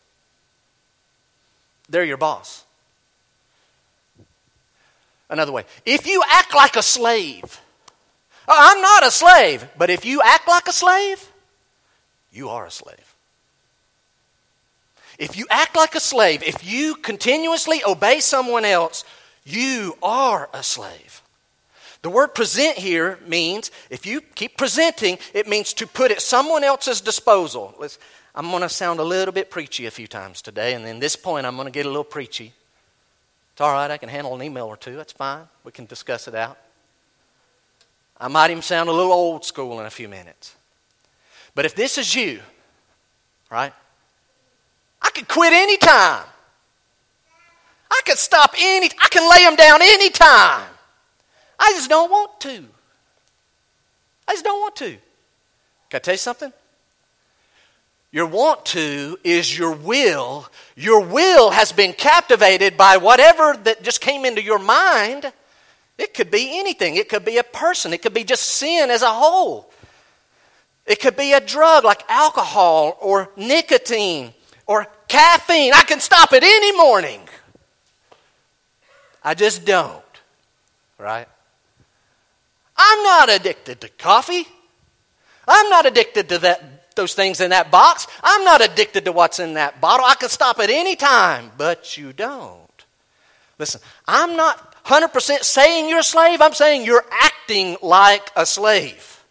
[1.89, 2.65] they're your boss.
[5.29, 7.61] Another way, if you act like a slave,
[8.47, 11.33] uh, I'm not a slave, but if you act like a slave,
[12.31, 13.15] you are a slave.
[15.19, 19.05] If you act like a slave, if you continuously obey someone else,
[19.45, 21.23] you are a slave.
[22.03, 26.63] The word present here means, if you keep presenting, it means to put at someone
[26.63, 27.75] else's disposal.
[27.81, 27.99] Let's,
[28.37, 31.17] I'm going to sound a little bit preachy a few times today, and then this
[31.17, 32.53] point I'm going to get a little preachy.
[33.53, 34.95] It's all right, I can handle an email or two.
[34.95, 35.49] That's fine.
[35.65, 36.59] We can discuss it out.
[38.21, 40.55] I might even sound a little old school in a few minutes.
[41.55, 42.41] But if this is you,
[43.51, 43.73] right,
[45.01, 46.25] I could quit anytime.
[47.91, 50.69] I could stop any, I can lay them down anytime.
[51.59, 52.65] I just don't want to.
[54.29, 54.91] I just don't want to.
[55.89, 56.53] Can I tell you something?
[58.17, 60.49] Your want to is your will.
[60.75, 65.31] Your will has been captivated by whatever that just came into your mind.
[65.99, 69.03] It could be anything, it could be a person, it could be just sin as
[69.03, 69.71] a whole.
[70.87, 74.33] It could be a drug like alcohol or nicotine
[74.67, 75.75] or caffeine.
[75.75, 77.21] I can stop it any morning.
[79.23, 80.03] I just don't.
[80.97, 81.29] Right?
[82.79, 84.49] I'm not addicted to coffee.
[85.47, 88.07] I'm not addicted to that those things in that box.
[88.23, 90.07] I'm not addicted to what's in that bottle.
[90.07, 92.63] I can stop at any time, but you don't.
[93.59, 96.41] Listen, I'm not 100% saying you're a slave.
[96.41, 99.25] I'm saying you're acting like a slave.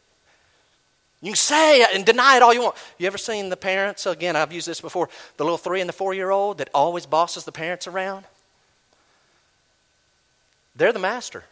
[1.21, 2.75] You can say and deny it all you want.
[2.97, 4.05] You ever seen the parents?
[4.05, 5.09] Again, I've used this before.
[5.37, 8.25] The little three and the four year old that always bosses the parents around.
[10.75, 11.43] They're the master.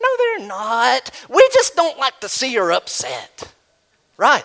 [0.00, 1.10] No, they're not.
[1.28, 3.52] We just don't like to see her upset.
[4.16, 4.44] Right.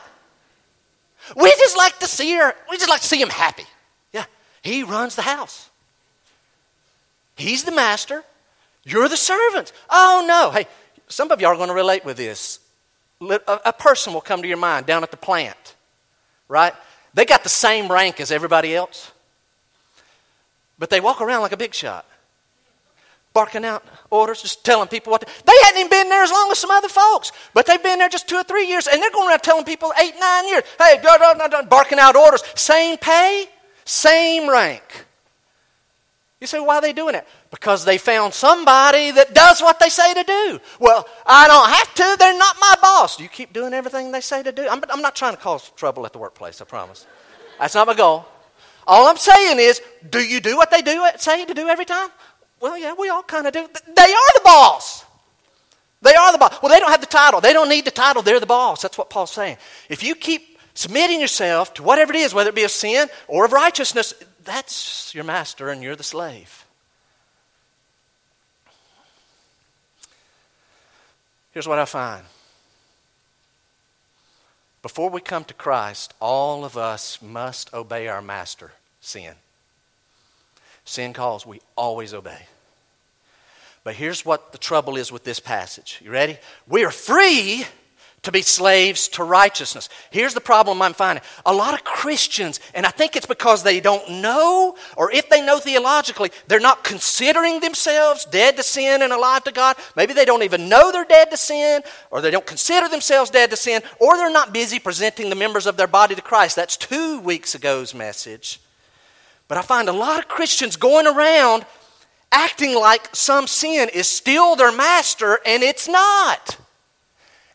[1.35, 3.65] We just like to see her, we just like to see him happy.
[4.11, 4.25] Yeah,
[4.61, 5.69] he runs the house.
[7.35, 8.23] He's the master.
[8.83, 9.71] You're the servant.
[9.89, 10.51] Oh, no.
[10.51, 10.67] Hey,
[11.07, 12.59] some of y'all are going to relate with this.
[13.21, 15.75] A person will come to your mind down at the plant,
[16.47, 16.73] right?
[17.13, 19.11] They got the same rank as everybody else,
[20.79, 22.05] but they walk around like a big shot
[23.33, 26.51] barking out orders, just telling people what to, they hadn't even been there as long
[26.51, 29.11] as some other folks, but they've been there just two or three years, and they're
[29.11, 32.43] going around telling people eight, nine years, hey, go, go, go, go, barking out orders,
[32.55, 33.45] same pay,
[33.85, 35.05] same rank.
[36.41, 37.27] You say, why are they doing it?
[37.51, 40.59] Because they found somebody that does what they say to do.
[40.79, 42.15] Well, I don't have to.
[42.17, 43.19] They're not my boss.
[43.19, 44.67] You keep doing everything they say to do?
[44.67, 47.05] I'm, I'm not trying to cause trouble at the workplace, I promise.
[47.59, 48.25] That's not my goal.
[48.87, 52.09] All I'm saying is, do you do what they do say to do every time?
[52.61, 53.67] Well, yeah, we all kind of do.
[53.87, 55.03] They are the boss.
[56.01, 56.61] They are the boss.
[56.61, 57.41] Well, they don't have the title.
[57.41, 58.21] They don't need the title.
[58.21, 58.81] They're the boss.
[58.81, 59.57] That's what Paul's saying.
[59.89, 63.45] If you keep submitting yourself to whatever it is, whether it be of sin or
[63.45, 66.65] of righteousness, that's your master and you're the slave.
[71.51, 72.23] Here's what I find
[74.81, 78.71] Before we come to Christ, all of us must obey our master,
[79.01, 79.35] sin.
[80.85, 82.47] Sin calls, we always obey.
[83.83, 85.99] But here's what the trouble is with this passage.
[86.03, 86.37] You ready?
[86.67, 87.65] We are free
[88.23, 89.89] to be slaves to righteousness.
[90.11, 91.23] Here's the problem I'm finding.
[91.43, 95.43] A lot of Christians, and I think it's because they don't know, or if they
[95.43, 99.75] know theologically, they're not considering themselves dead to sin and alive to God.
[99.95, 103.49] Maybe they don't even know they're dead to sin, or they don't consider themselves dead
[103.49, 106.55] to sin, or they're not busy presenting the members of their body to Christ.
[106.55, 108.59] That's two weeks ago's message.
[109.51, 111.65] But I find a lot of Christians going around
[112.31, 116.57] acting like some sin is still their master, and it's not.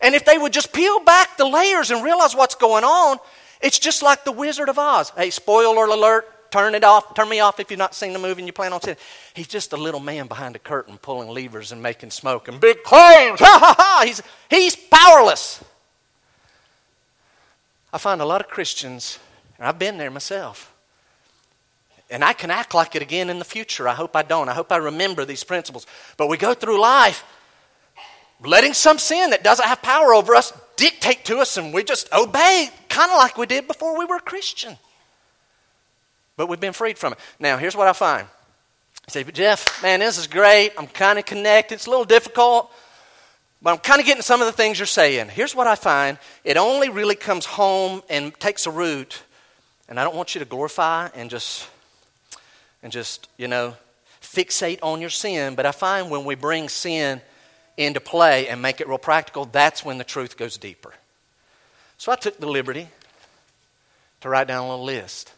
[0.02, 3.16] And if they would just peel back the layers and realize what's going on,
[3.62, 5.10] it's just like the Wizard of Oz.
[5.16, 8.42] Hey, spoiler alert, turn it off, turn me off if you've not seen the movie
[8.42, 9.02] and you plan on seeing it.
[9.32, 12.82] He's just a little man behind a curtain pulling levers and making smoke and big
[12.82, 13.40] claims.
[13.40, 14.02] Ha ha ha!
[14.04, 15.64] He's, he's powerless.
[17.90, 19.18] I find a lot of Christians,
[19.56, 20.74] and I've been there myself,
[22.10, 23.88] and I can act like it again in the future.
[23.88, 24.48] I hope I don't.
[24.48, 25.86] I hope I remember these principles.
[26.16, 27.24] But we go through life
[28.44, 32.12] letting some sin that doesn't have power over us dictate to us and we just
[32.12, 34.76] obey, kind of like we did before we were a Christian.
[36.36, 37.18] But we've been freed from it.
[37.40, 38.26] Now, here's what I find.
[39.06, 40.72] You say, but Jeff, man, this is great.
[40.76, 41.76] I'm kind of connected.
[41.76, 42.70] It's a little difficult,
[43.62, 45.28] but I'm kind of getting some of the things you're saying.
[45.28, 49.22] Here's what I find it only really comes home and takes a root,
[49.88, 51.68] and I don't want you to glorify and just,
[52.82, 53.74] and just, you know,
[54.20, 57.20] fixate on your sin, but I find when we bring sin
[57.76, 60.94] into play and make it real practical, that's when the truth goes deeper.
[61.98, 62.88] So I took the liberty
[64.20, 65.32] to write down a little list.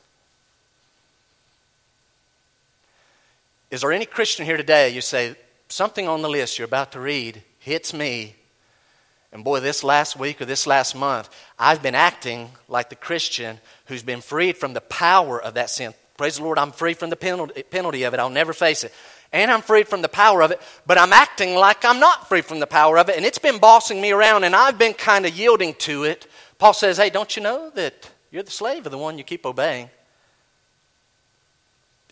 [3.70, 5.37] Is there any Christian here today you say,
[5.68, 8.35] something on the list you're about to read hits me,
[9.33, 13.59] and boy, this last week or this last month, I've been acting like the Christian
[13.87, 15.92] who's been freed from the power of that sin.
[16.19, 18.21] Praise the Lord, I'm free from the penalty of it.
[18.21, 18.93] I'll never face it
[19.33, 22.41] and I'm freed from the power of it, but I'm acting like I'm not free
[22.41, 25.27] from the power of it, and it's been bossing me around, and I've been kind
[25.27, 26.27] of yielding to it.
[26.59, 29.45] Paul says, Hey, don't you know that you're the slave of the one you keep
[29.45, 29.91] obeying?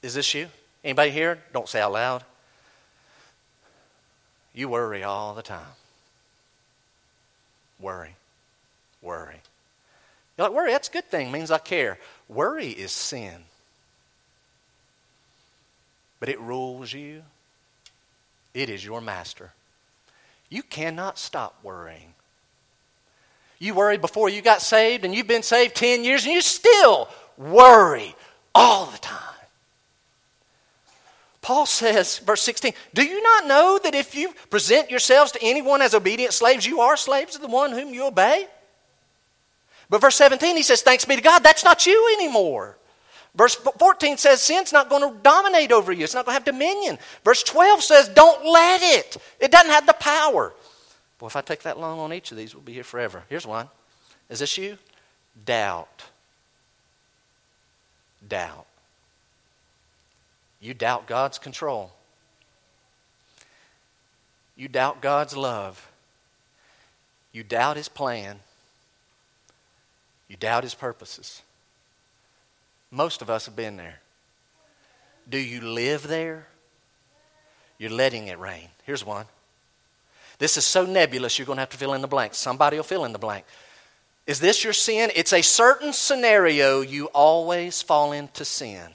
[0.02, 0.48] Is this you?
[0.84, 1.38] Anybody here?
[1.52, 2.24] Don't say out loud.
[4.54, 5.66] You worry all the time.
[7.80, 8.14] Worry.
[9.02, 9.40] Worry.
[10.36, 11.98] You're like, worry, that's a good thing, means I care.
[12.28, 13.44] Worry is sin
[16.20, 17.22] but it rules you.
[18.54, 19.52] It is your master.
[20.48, 22.14] You cannot stop worrying.
[23.58, 27.08] You worried before you got saved, and you've been saved 10 years, and you still
[27.36, 28.14] worry
[28.54, 29.22] all the time.
[31.42, 35.80] Paul says, verse 16, Do you not know that if you present yourselves to anyone
[35.80, 38.48] as obedient slaves, you are slaves of the one whom you obey?
[39.88, 42.76] But verse 17, he says, Thanks be to God, that's not you anymore.
[43.36, 46.44] Verse 14 says sin's not going to dominate over you, it's not going to have
[46.44, 46.98] dominion.
[47.22, 50.54] Verse 12 says don't let it, it doesn't have the power.
[51.18, 53.22] Boy, if I take that long on each of these, we'll be here forever.
[53.28, 53.68] Here's one.
[54.28, 54.76] Is this you?
[55.44, 56.04] Doubt.
[58.26, 58.66] Doubt.
[60.60, 61.92] You doubt God's control.
[64.56, 65.90] You doubt God's love.
[67.32, 68.40] You doubt His plan.
[70.28, 71.42] You doubt His purposes.
[72.90, 74.00] Most of us have been there.
[75.28, 76.46] Do you live there?
[77.78, 78.68] You're letting it reign.
[78.84, 79.26] Here's one.
[80.38, 82.34] This is so nebulous, you're going to have to fill in the blank.
[82.34, 83.44] Somebody will fill in the blank.
[84.26, 85.10] Is this your sin?
[85.14, 88.90] It's a certain scenario you always fall into sin.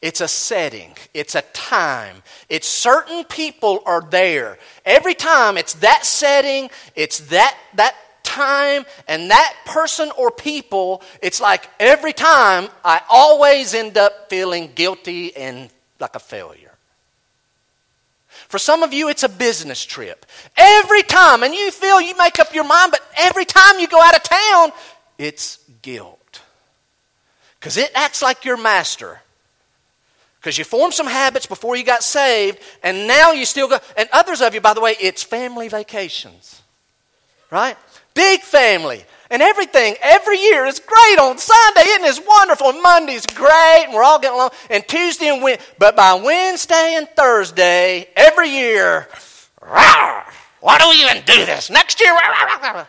[0.00, 4.56] It's a setting, it's a time, it's certain people are there.
[4.84, 7.96] Every time it's that setting, it's that, that
[8.28, 14.70] time and that person or people, it's like every time I always end up feeling
[14.74, 16.68] guilty and like a failure.
[18.48, 20.24] For some of you, it's a business trip.
[20.56, 24.00] Every time, and you feel you make up your mind, but every time you go
[24.00, 24.72] out of town,
[25.18, 26.40] it's guilt.
[27.58, 29.20] Because it acts like your master.
[30.40, 33.78] Because you formed some habits before you got saved, and now you still go.
[33.96, 36.62] And others of you, by the way, it's family vacations.
[37.50, 37.76] Right?
[38.14, 41.82] Big family and everything every year is great on Sunday.
[41.82, 42.72] Isn't it wonderful?
[42.72, 44.50] Monday's great, and we're all getting along.
[44.70, 49.08] And Tuesday and Wednesday, but by Wednesday and Thursday every year,
[49.60, 51.70] why do we even do this?
[51.70, 52.86] Next year, rah, rah,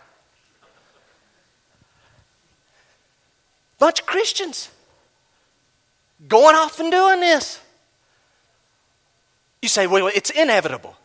[3.78, 4.70] bunch of Christians
[6.28, 7.60] going off and doing this.
[9.62, 10.96] You say, well, it's inevitable.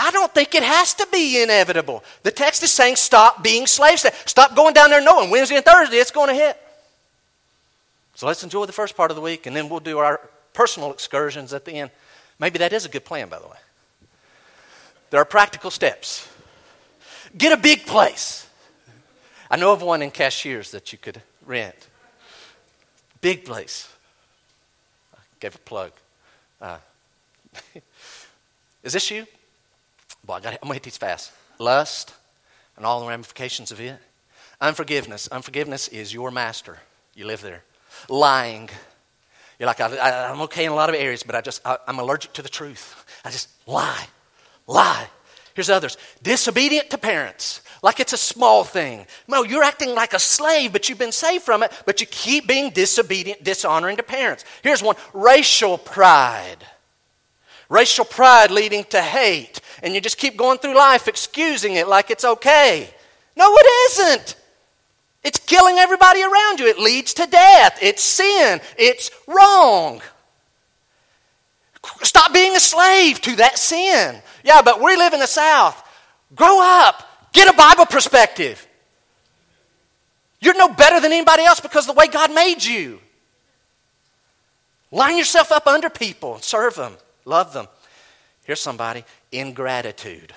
[0.00, 2.02] I don't think it has to be inevitable.
[2.22, 4.06] The text is saying stop being slaves.
[4.24, 6.56] Stop going down there knowing Wednesday and Thursday it's going to hit.
[8.14, 10.20] So let's enjoy the first part of the week and then we'll do our
[10.54, 11.90] personal excursions at the end.
[12.38, 13.58] Maybe that is a good plan, by the way.
[15.10, 16.26] There are practical steps.
[17.36, 18.48] Get a big place.
[19.50, 21.76] I know of one in Cashiers that you could rent.
[23.20, 23.86] Big place.
[25.12, 25.92] I gave a plug.
[26.58, 26.78] Uh,
[28.82, 29.26] is this you?
[30.24, 31.32] Boy, I got I'm to hit these fast.
[31.58, 32.14] Lust
[32.76, 33.98] and all the ramifications of it.
[34.60, 35.28] Unforgiveness.
[35.28, 36.78] Unforgiveness is your master.
[37.14, 37.62] You live there.
[38.08, 38.68] Lying.
[39.58, 41.98] You're like, I, am okay in a lot of areas, but I just, I, I'm
[41.98, 43.04] allergic to the truth.
[43.24, 44.06] I just lie.
[44.66, 45.06] Lie.
[45.54, 45.98] Here's others.
[46.22, 47.60] Disobedient to parents.
[47.82, 49.06] Like it's a small thing.
[49.26, 52.46] No, you're acting like a slave, but you've been saved from it, but you keep
[52.46, 54.44] being disobedient, dishonoring to parents.
[54.62, 56.58] Here's one racial pride.
[57.70, 59.60] Racial pride leading to hate.
[59.82, 62.90] And you just keep going through life excusing it like it's okay.
[63.36, 64.36] No, it isn't.
[65.22, 66.66] It's killing everybody around you.
[66.66, 67.78] It leads to death.
[67.80, 68.60] It's sin.
[68.76, 70.02] It's wrong.
[72.02, 74.20] Stop being a slave to that sin.
[74.44, 75.82] Yeah, but we live in the South.
[76.34, 77.06] Grow up.
[77.32, 78.66] Get a Bible perspective.
[80.40, 83.00] You're no better than anybody else because the way God made you.
[84.90, 87.68] Line yourself up under people and serve them, love them.
[88.44, 90.32] Here's somebody ingratitude.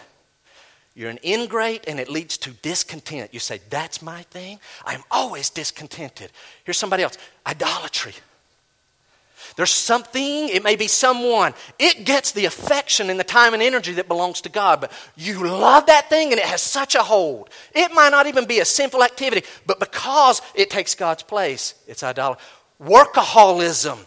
[0.96, 3.34] You're an ingrate and it leads to discontent.
[3.34, 4.60] You say, That's my thing.
[4.86, 6.32] I'm always discontented.
[6.64, 7.18] Here's somebody else
[7.48, 8.14] idolatry.
[9.56, 13.94] There's something, it may be someone, it gets the affection and the time and energy
[13.94, 17.50] that belongs to God, but you love that thing and it has such a hold.
[17.74, 22.04] It might not even be a sinful activity, but because it takes God's place, it's
[22.04, 22.44] idolatry.
[22.82, 24.00] Workaholism,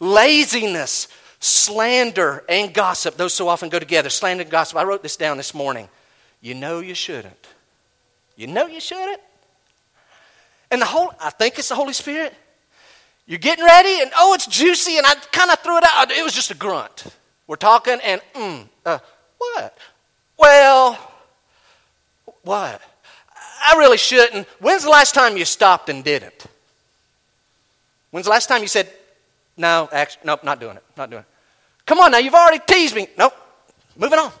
[0.00, 1.08] laziness,
[1.44, 4.08] slander, and gossip, those so often go together.
[4.08, 4.76] Slander and gossip.
[4.78, 5.88] I wrote this down this morning.
[6.40, 7.46] You know you shouldn't.
[8.36, 9.20] You know you shouldn't.
[10.70, 12.34] And the whole, I think it's the Holy Spirit
[13.26, 16.10] you're getting ready, and oh, it's juicy, and I kind of threw it out.
[16.10, 17.06] It was just a grunt.
[17.46, 18.98] We're talking, and mm, uh,
[19.38, 19.78] what?
[20.36, 20.98] Well,
[22.42, 22.82] what?
[23.66, 24.46] I really shouldn't.
[24.60, 26.46] When's the last time you stopped and didn't?
[28.10, 28.92] When's the last time you said,
[29.56, 31.33] no, actually, nope, not doing it, not doing it?
[31.86, 33.08] Come on now, you've already teased me.
[33.18, 33.34] Nope,
[33.96, 34.32] moving on.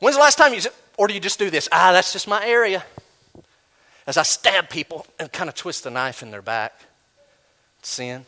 [0.00, 1.68] When's the last time you said, or do you just do this?
[1.72, 2.84] Ah, that's just my area.
[4.06, 6.72] As I stab people and kind of twist the knife in their back
[7.82, 8.26] sin,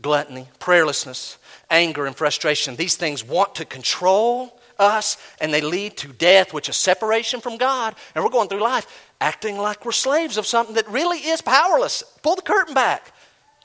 [0.00, 1.36] gluttony, prayerlessness,
[1.70, 2.76] anger, and frustration.
[2.76, 7.56] These things want to control us and they lead to death, which is separation from
[7.56, 7.94] God.
[8.14, 8.86] And we're going through life
[9.20, 12.02] acting like we're slaves of something that really is powerless.
[12.22, 13.12] Pull the curtain back.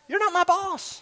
[0.07, 1.01] You're not my boss.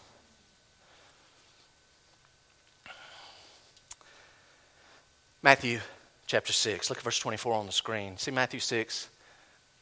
[5.48, 5.80] Matthew
[6.26, 6.90] chapter 6.
[6.90, 8.18] Look at verse 24 on the screen.
[8.18, 9.08] See Matthew 6.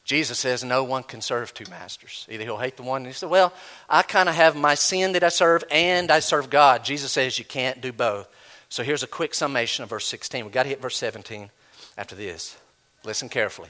[0.04, 2.28] Jesus says no one can serve two masters.
[2.30, 3.52] Either he'll hate the one, and he said, Well,
[3.90, 6.86] I kind of have my sin that I serve and I serve God.
[6.86, 8.28] Jesus says you can't do both.
[8.70, 10.46] So here's a quick summation of verse 16.
[10.46, 11.50] We've got to hit verse 17
[11.98, 12.56] after this.
[13.04, 13.70] Listen carefully.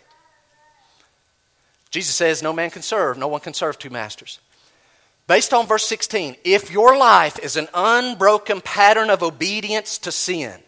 [1.92, 4.42] Jesus says no man can serve, no one can serve two masters.
[5.28, 10.60] Based on verse 16, if your life is an unbroken pattern of obedience to sin,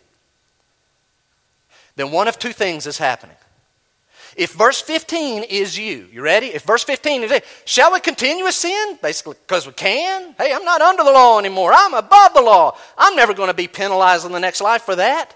[1.97, 3.35] then one of two things is happening.
[4.37, 6.47] If verse 15 is you, you ready?
[6.47, 8.99] If verse 15 is, shall we continue with sin?
[9.01, 10.35] Basically, because we can.
[10.37, 11.73] Hey, I'm not under the law anymore.
[11.73, 12.77] I'm above the law.
[12.97, 15.35] I'm never going to be penalized in the next life for that.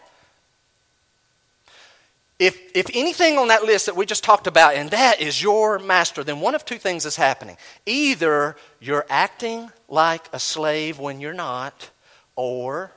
[2.38, 5.80] If, if anything on that list that we just talked about, and that is your
[5.80, 7.58] master, then one of two things is happening.
[7.88, 11.90] Either you're acting like a slave when you're not,
[12.36, 12.92] or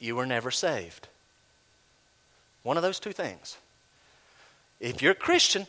[0.00, 1.06] you were never saved.
[2.62, 3.56] One of those two things.
[4.80, 5.66] If you're a Christian,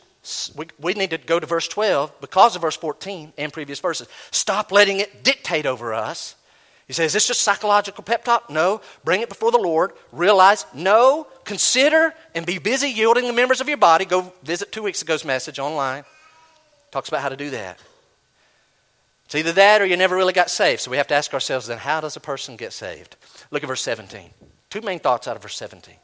[0.56, 4.08] we, we need to go to verse 12 because of verse 14 and previous verses.
[4.30, 6.36] Stop letting it dictate over us.
[6.86, 8.50] He says, Is this just psychological pep talk?
[8.50, 8.80] No.
[9.04, 9.92] Bring it before the Lord.
[10.12, 11.26] Realize, no.
[11.44, 14.04] Consider and be busy yielding the members of your body.
[14.04, 16.04] Go visit two weeks ago's message online.
[16.90, 17.78] Talks about how to do that.
[19.24, 20.82] It's either that or you never really got saved.
[20.82, 23.16] So we have to ask ourselves then, how does a person get saved?
[23.50, 24.28] Look at verse 17.
[24.68, 25.94] Two main thoughts out of verse 17.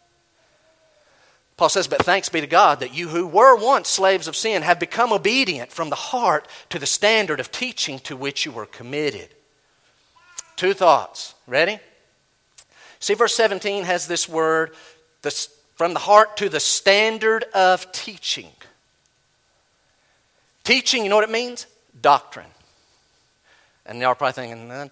[1.59, 4.63] Paul says, But thanks be to God that you who were once slaves of sin
[4.63, 8.65] have become obedient from the heart to the standard of teaching to which you were
[8.65, 9.29] committed.
[10.57, 11.35] Two thoughts.
[11.47, 11.81] Ready?
[13.01, 14.71] See, verse 17 has this word
[15.23, 18.51] this, from the heart to the standard of teaching.
[20.63, 21.67] Teaching, you know what it means?
[22.01, 22.47] Doctrine.
[23.85, 24.89] And y'all are probably thinking, uh,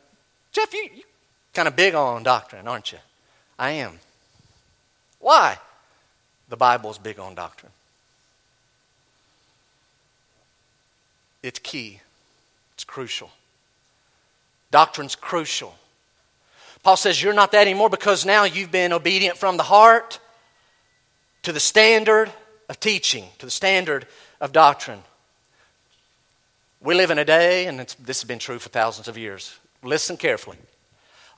[0.50, 1.02] Jeff, you, you
[1.54, 2.98] kind of big on doctrine, aren't you?
[3.56, 4.00] I am.
[5.20, 5.58] Why?
[6.48, 7.72] The Bible is big on doctrine.
[11.42, 12.00] It's key,
[12.74, 13.30] it's crucial.
[14.70, 15.74] Doctrine's crucial.
[16.82, 20.20] Paul says you're not that anymore because now you've been obedient from the heart
[21.42, 22.30] to the standard
[22.68, 24.06] of teaching, to the standard
[24.40, 25.02] of doctrine.
[26.80, 29.58] We live in a day, and this has been true for thousands of years.
[29.82, 30.58] Listen carefully.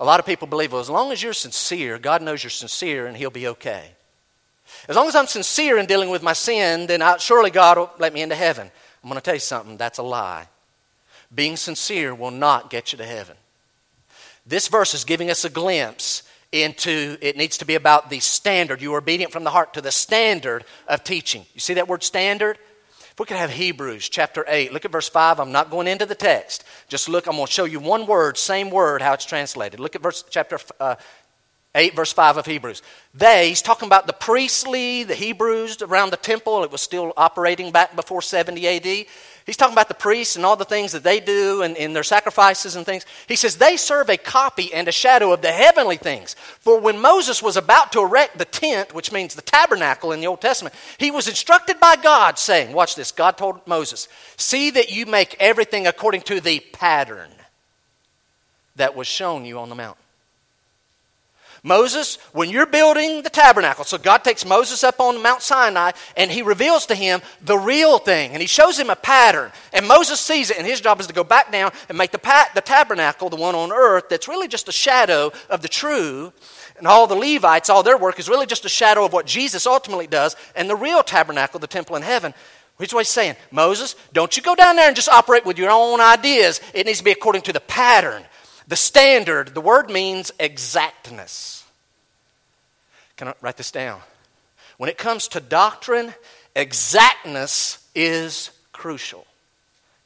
[0.00, 3.06] A lot of people believe, well, as long as you're sincere, God knows you're sincere
[3.06, 3.90] and He'll be okay.
[4.88, 7.90] As long as I'm sincere in dealing with my sin, then I, surely God will
[7.98, 8.70] let me into heaven.
[9.02, 10.48] I'm going to tell you something that's a lie.
[11.34, 13.36] Being sincere will not get you to heaven.
[14.46, 18.80] This verse is giving us a glimpse into it needs to be about the standard.
[18.80, 21.44] You are obedient from the heart to the standard of teaching.
[21.52, 22.58] You see that word standard?
[23.18, 25.40] If we could have Hebrews chapter 8, look at verse 5.
[25.40, 26.64] I'm not going into the text.
[26.88, 29.80] Just look, I'm going to show you one word, same word, how it's translated.
[29.80, 30.94] Look at verse chapter uh,
[31.74, 32.82] 8, verse 5 of Hebrews.
[33.14, 36.64] They, he's talking about the priestly, the Hebrews around the temple.
[36.64, 39.06] It was still operating back before 70 AD.
[39.48, 42.02] He's talking about the priests and all the things that they do and, and their
[42.02, 43.06] sacrifices and things.
[43.26, 46.34] He says they serve a copy and a shadow of the heavenly things.
[46.60, 50.26] For when Moses was about to erect the tent, which means the tabernacle in the
[50.26, 53.10] Old Testament, he was instructed by God, saying, Watch this.
[53.10, 57.30] God told Moses, See that you make everything according to the pattern
[58.76, 60.02] that was shown you on the mountain.
[61.68, 66.30] Moses, when you're building the tabernacle, so God takes Moses up on Mount Sinai and
[66.30, 69.52] he reveals to him the real thing and he shows him a pattern.
[69.72, 72.46] And Moses sees it and his job is to go back down and make the,
[72.54, 76.32] the tabernacle, the one on earth, that's really just a shadow of the true.
[76.78, 79.66] And all the Levites, all their work is really just a shadow of what Jesus
[79.66, 82.34] ultimately does and the real tabernacle, the temple in heaven.
[82.78, 85.70] Here's what he's saying Moses, don't you go down there and just operate with your
[85.70, 86.60] own ideas.
[86.72, 88.24] It needs to be according to the pattern
[88.68, 91.57] the standard, the word means exactness.
[93.18, 94.00] Can I write this down?
[94.78, 96.14] When it comes to doctrine,
[96.56, 99.26] exactness is crucial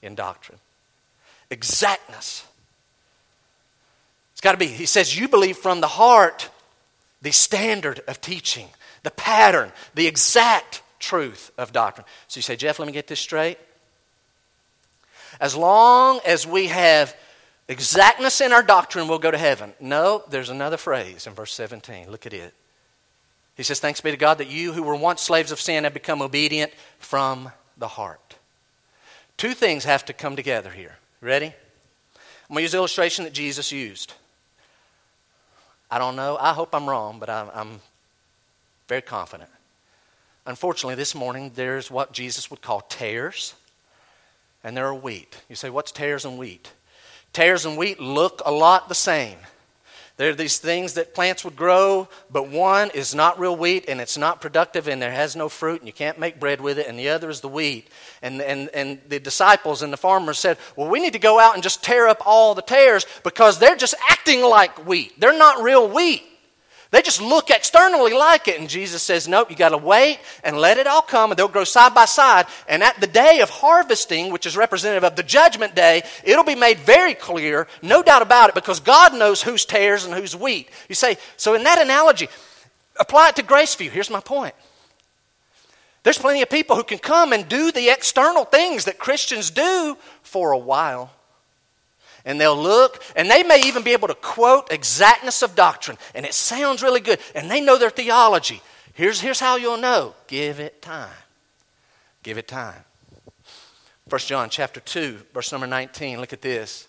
[0.01, 0.59] in doctrine.
[1.51, 2.45] Exactness.
[4.33, 4.67] It's got to be.
[4.67, 6.49] He says, You believe from the heart
[7.21, 8.69] the standard of teaching,
[9.03, 12.07] the pattern, the exact truth of doctrine.
[12.29, 13.59] So you say, Jeff, let me get this straight.
[15.39, 17.15] As long as we have
[17.69, 19.75] exactness in our doctrine, we'll go to heaven.
[19.81, 22.11] No, there's another phrase in verse 17.
[22.11, 22.55] Look at it.
[23.57, 25.95] He says, Thanks be to God that you who were once slaves of sin have
[25.95, 28.37] become obedient from the heart.
[29.37, 30.97] Two things have to come together here.
[31.21, 31.47] Ready?
[31.47, 34.15] I'm going to use the illustration that Jesus used.
[35.91, 36.37] I don't know.
[36.41, 37.81] I hope I'm wrong, but I'm, I'm
[38.89, 39.51] very confident.
[40.47, 43.55] Unfortunately, this morning there's what Jesus would call tares,
[44.65, 45.41] and there are wheat.
[45.49, 46.73] You say, What's tares and wheat?
[47.33, 49.39] Tares and wheat look a lot the same.
[50.17, 54.19] They're these things that plants would grow, but one is not real wheat and it's
[54.19, 56.99] not productive and there has no fruit and you can't make bread with it, and
[56.99, 57.89] the other is the wheat.
[58.21, 61.55] And, and, and the disciples and the farmers said, Well, we need to go out
[61.55, 65.19] and just tear up all the tares because they're just acting like wheat.
[65.19, 66.23] They're not real wheat.
[66.93, 68.61] They just look externally like it.
[68.61, 71.49] And Jesus says, Nope, you got to wait and let it all come, and they'll
[71.49, 72.47] grow side by side.
[72.69, 76.55] And at the day of harvesting, which is representative of the judgment day, it'll be
[76.55, 80.69] made very clear, no doubt about it, because God knows whose tares and whose wheat.
[80.91, 82.29] You say, So in that analogy,
[83.01, 83.89] apply it to Graceview.
[83.89, 84.55] Here's my point.
[86.03, 89.97] There's plenty of people who can come and do the external things that Christians do
[90.23, 91.11] for a while
[92.25, 96.25] and they'll look, and they may even be able to quote exactness of doctrine, and
[96.25, 98.63] it sounds really good, and they know their theology.
[98.95, 101.11] Here's, here's how you'll know give it time.
[102.23, 102.85] Give it time.
[104.09, 106.87] 1 John chapter 2, verse number 19, look at this.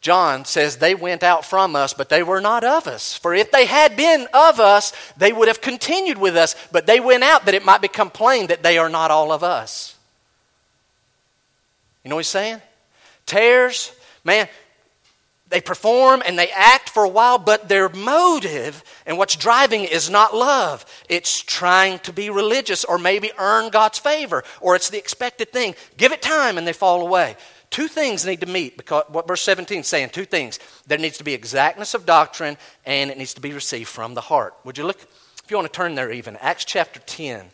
[0.00, 3.16] John says, They went out from us, but they were not of us.
[3.16, 6.56] For if they had been of us, they would have continued with us.
[6.72, 9.44] But they went out that it might become plain that they are not all of
[9.44, 9.94] us.
[12.02, 12.60] You know what he's saying?
[13.26, 13.92] Tares
[14.24, 14.48] Man,
[15.52, 20.08] they perform and they act for a while, but their motive and what's driving is
[20.08, 20.86] not love.
[21.10, 25.74] It's trying to be religious or maybe earn God's favor, or it's the expected thing.
[25.98, 27.36] Give it time and they fall away.
[27.68, 30.58] Two things need to meet because what verse 17 is saying, two things.
[30.86, 32.56] There needs to be exactness of doctrine
[32.86, 34.54] and it needs to be received from the heart.
[34.64, 37.44] Would you look, if you want to turn there even, Acts chapter 10.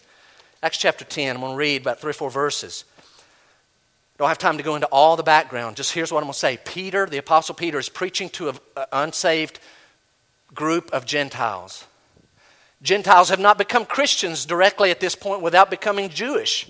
[0.62, 2.84] Acts chapter 10, I'm going to read about three or four verses.
[4.18, 5.76] Don't have time to go into all the background.
[5.76, 6.58] Just here's what I'm going to say.
[6.64, 8.56] Peter, the Apostle Peter, is preaching to an
[8.92, 9.60] unsaved
[10.52, 11.84] group of Gentiles.
[12.82, 16.68] Gentiles have not become Christians directly at this point without becoming Jewish.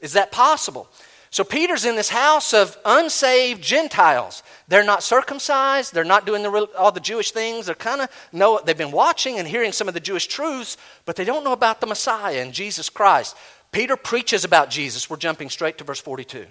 [0.00, 0.88] Is that possible?
[1.30, 4.42] So Peter's in this house of unsaved Gentiles.
[4.68, 5.92] They're not circumcised.
[5.92, 7.66] They're not doing the, all the Jewish things.
[7.66, 10.76] They're kind of know they've been watching and hearing some of the Jewish truths,
[11.06, 13.36] but they don't know about the Messiah and Jesus Christ.
[13.72, 15.10] Peter preaches about Jesus.
[15.10, 16.46] We're jumping straight to verse 42.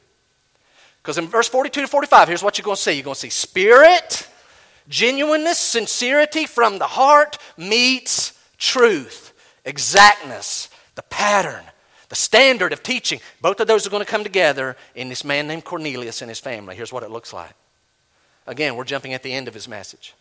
[1.04, 2.94] Because in verse 42 to 45, here's what you're going to see.
[2.94, 4.28] You're going to see spirit,
[4.88, 9.34] genuineness, sincerity from the heart meets truth,
[9.66, 11.66] exactness, the pattern
[12.14, 13.20] the standard of teaching.
[13.42, 16.40] Both of those are going to come together in this man named Cornelius and his
[16.40, 16.76] family.
[16.76, 17.56] Here's what it looks like.
[18.46, 20.14] Again, we're jumping at the end of his message.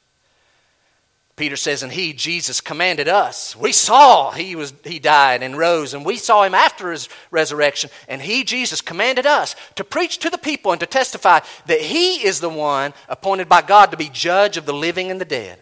[1.34, 3.56] Peter says, and he, Jesus, commanded us.
[3.56, 7.88] We saw he was he died and rose, and we saw him after his resurrection.
[8.06, 12.24] And he, Jesus, commanded us to preach to the people and to testify that he
[12.26, 15.58] is the one appointed by God to be judge of the living and the dead.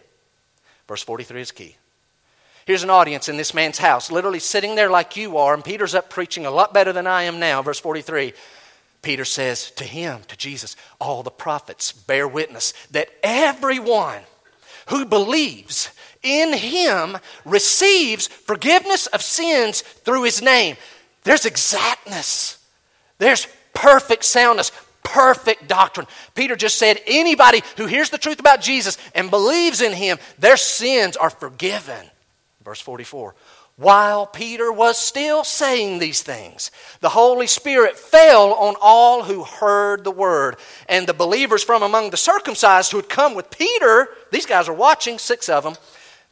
[0.88, 1.76] Verse 43 is key.
[2.66, 5.94] Here's an audience in this man's house, literally sitting there like you are, and Peter's
[5.94, 7.62] up preaching a lot better than I am now.
[7.62, 8.32] Verse 43.
[9.02, 14.20] Peter says to him, to Jesus, all the prophets bear witness that everyone
[14.90, 15.90] who believes
[16.22, 20.76] in him receives forgiveness of sins through his name.
[21.24, 22.58] There's exactness,
[23.18, 24.72] there's perfect soundness,
[25.02, 26.06] perfect doctrine.
[26.34, 30.56] Peter just said anybody who hears the truth about Jesus and believes in him, their
[30.56, 32.06] sins are forgiven.
[32.62, 33.34] Verse 44
[33.80, 36.70] While Peter was still saying these things,
[37.00, 40.56] the Holy Spirit fell on all who heard the word.
[40.86, 44.74] And the believers from among the circumcised who had come with Peter, these guys are
[44.74, 45.76] watching, six of them,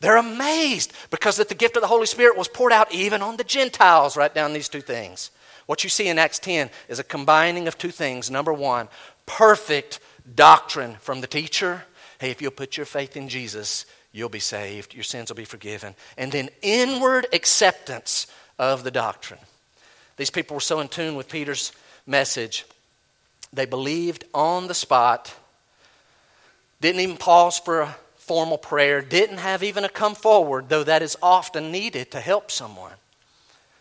[0.00, 3.38] they're amazed because that the gift of the Holy Spirit was poured out even on
[3.38, 4.14] the Gentiles.
[4.14, 5.30] Write down these two things.
[5.64, 8.30] What you see in Acts 10 is a combining of two things.
[8.30, 8.88] Number one,
[9.24, 10.00] perfect
[10.34, 11.84] doctrine from the teacher.
[12.20, 15.44] Hey, if you'll put your faith in Jesus, you'll be saved, your sins will be
[15.44, 15.94] forgiven.
[16.16, 18.26] And then inward acceptance
[18.58, 19.40] of the doctrine.
[20.16, 21.72] These people were so in tune with Peter's
[22.06, 22.64] message,
[23.52, 25.34] they believed on the spot,
[26.80, 31.02] didn't even pause for a formal prayer, didn't have even a come forward, though that
[31.02, 32.92] is often needed to help someone.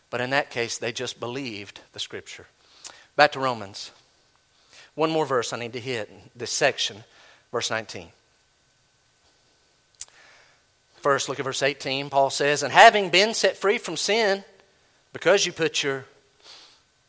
[0.10, 2.46] But in that case, they just believed the scripture.
[3.16, 3.92] Back to Romans.
[4.96, 7.04] One more verse I need to hit in this section,
[7.52, 8.08] verse 19.
[11.08, 12.10] First, look at verse 18.
[12.10, 14.44] Paul says, And having been set free from sin,
[15.14, 16.04] because you put your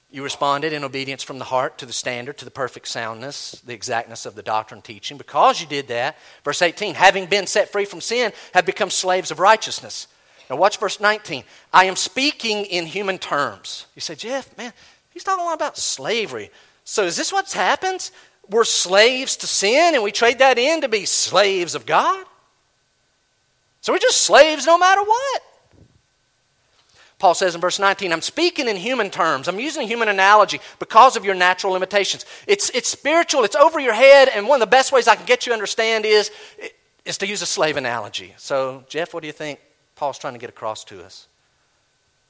[0.09, 3.75] you responded in obedience from the heart to the standard, to the perfect soundness, the
[3.75, 5.19] exactness of the doctrine teaching.
[5.19, 9.33] Because you did that, verse 18, having been set free from sin, have become slaves
[9.33, 10.07] of righteousness.
[10.49, 11.43] Now, watch verse 19.
[11.73, 13.87] I am speaking in human terms.
[13.97, 14.73] You say, Jeff, man,
[15.11, 16.53] he's talking a lot about slavery.
[16.85, 18.13] So, is this what's happened?
[18.49, 22.25] We're slaves to sin and we trade that in to be slaves of God?
[23.89, 25.43] So we're just slaves no matter what.
[27.19, 29.49] Paul says in verse 19, I'm speaking in human terms.
[29.49, 32.27] I'm using a human analogy because of your natural limitations.
[32.47, 35.25] It's, it's spiritual, it's over your head, and one of the best ways I can
[35.25, 36.31] get you to understand is,
[37.07, 38.35] is to use a slave analogy.
[38.37, 39.59] So, Jeff, what do you think
[39.97, 41.27] Paul's trying to get across to us?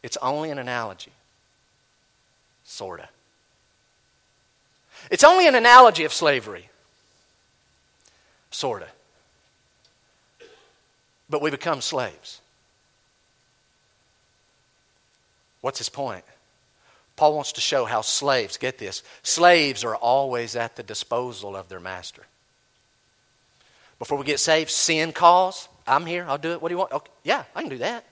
[0.05, 1.11] It's only an analogy.
[2.63, 3.07] Sort of.
[5.11, 6.69] It's only an analogy of slavery.
[8.53, 8.89] Sort of
[11.29, 12.41] but we become slaves.
[15.61, 16.25] What's his point?
[17.17, 21.69] Paul wants to show how slaves, get this, slaves are always at the disposal of
[21.69, 22.23] their master.
[23.99, 25.69] Before we get saved, sin calls.
[25.87, 26.63] I'm here, I'll do it.
[26.63, 26.93] What do you want?
[26.93, 27.11] Okay.
[27.25, 28.05] Yeah, I can do that.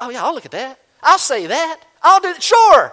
[0.00, 0.80] Oh, yeah, I'll look at that.
[1.02, 1.80] I'll say that.
[2.02, 2.42] I'll do it.
[2.42, 2.92] Sure.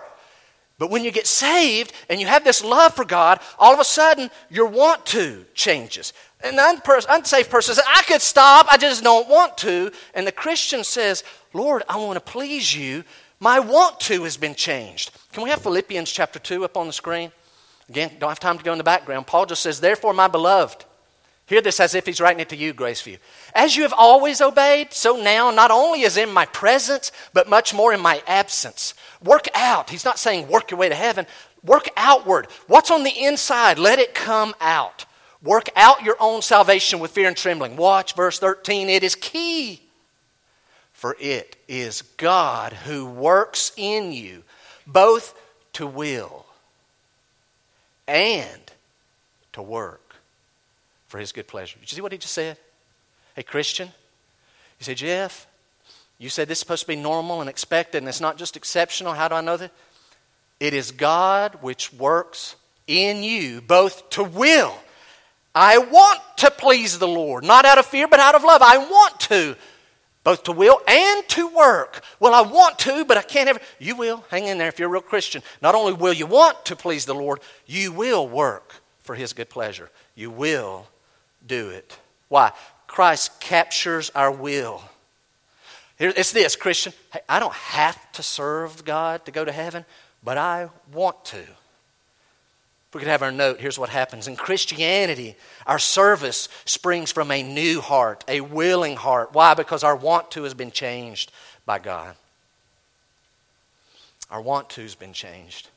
[0.78, 3.84] But when you get saved and you have this love for God, all of a
[3.84, 6.13] sudden your want to changes.
[6.42, 9.92] And an unsafe person says, I could stop, I just don't want to.
[10.14, 11.24] And the Christian says,
[11.54, 13.04] Lord, I want to please you.
[13.40, 15.12] My want to has been changed.
[15.32, 17.32] Can we have Philippians chapter 2 up on the screen?
[17.90, 19.28] Again, don't have time to go in the background.
[19.28, 20.86] Paul just says, Therefore, my beloved,
[21.46, 23.18] hear this as if he's writing it to you, Graceview.
[23.54, 27.74] As you have always obeyed, so now, not only is in my presence, but much
[27.74, 28.94] more in my absence.
[29.24, 29.90] Work out.
[29.90, 31.26] He's not saying work your way to heaven.
[31.64, 32.48] Work outward.
[32.68, 33.80] What's on the inside?
[33.80, 35.06] Let it come out.
[35.44, 37.76] Work out your own salvation with fear and trembling.
[37.78, 38.90] Watch verse 13.
[38.90, 39.82] It is key.
[40.94, 44.44] For it is God who works in you
[44.88, 45.40] both
[45.74, 46.46] to will
[48.08, 48.72] and
[49.54, 50.16] to work
[51.08, 51.78] for his good pleasure.
[51.80, 52.58] Did you see what he just said?
[53.36, 53.90] Hey, Christian,
[54.80, 55.46] you say, Jeff,
[56.18, 59.14] you said this is supposed to be normal and expected, and it's not just exceptional.
[59.14, 59.72] How do I know that?
[60.60, 62.56] It is God which works
[62.88, 64.76] in you both to will.
[65.60, 68.62] I want to please the Lord, not out of fear, but out of love.
[68.62, 69.55] I want to.
[70.24, 72.03] both to will and to work.
[72.20, 73.60] Well, I want to, but I can't ever.
[73.80, 74.24] You will.
[74.30, 75.41] Hang in there if you're a real Christian.
[75.62, 79.49] Not only will you want to please the Lord, you will work for His good
[79.49, 79.89] pleasure.
[80.14, 80.86] You will
[81.47, 81.97] do it.
[82.28, 82.51] Why?
[82.86, 84.84] Christ captures our will.
[85.97, 86.93] It's this, Christian.
[87.12, 89.86] Hey, I don't have to serve God to go to heaven,
[90.24, 91.43] but I want to.
[92.98, 94.28] We could have our note, here's what happens.
[94.28, 95.36] In Christianity,
[95.68, 99.34] our service springs from a new heart, a willing heart.
[99.34, 99.54] Why?
[99.54, 101.32] Because our want to has been changed
[101.64, 102.16] by God.
[104.32, 105.70] Our want to has been changed.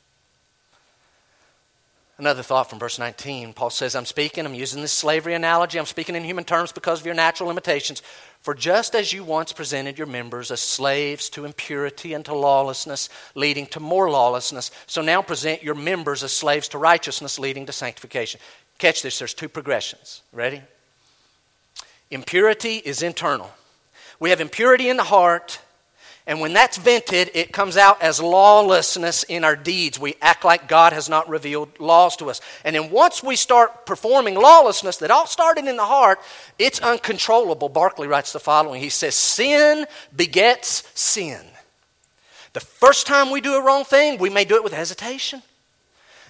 [2.21, 3.55] Another thought from verse 19.
[3.55, 7.01] Paul says, I'm speaking, I'm using this slavery analogy, I'm speaking in human terms because
[7.01, 8.03] of your natural limitations.
[8.43, 13.09] For just as you once presented your members as slaves to impurity and to lawlessness,
[13.35, 17.73] leading to more lawlessness, so now present your members as slaves to righteousness, leading to
[17.73, 18.39] sanctification.
[18.77, 20.21] Catch this, there's two progressions.
[20.31, 20.61] Ready?
[22.11, 23.51] Impurity is internal.
[24.19, 25.59] We have impurity in the heart
[26.31, 29.99] and when that's vented, it comes out as lawlessness in our deeds.
[29.99, 32.41] We act like God has not revealed laws to us.
[32.65, 36.21] And then once we start performing lawlessness that all started in the heart,
[36.57, 37.69] it's uncontrollable.
[37.69, 41.45] Barclay writes the following He says, Sin begets sin.
[42.53, 45.43] The first time we do a wrong thing, we may do it with hesitation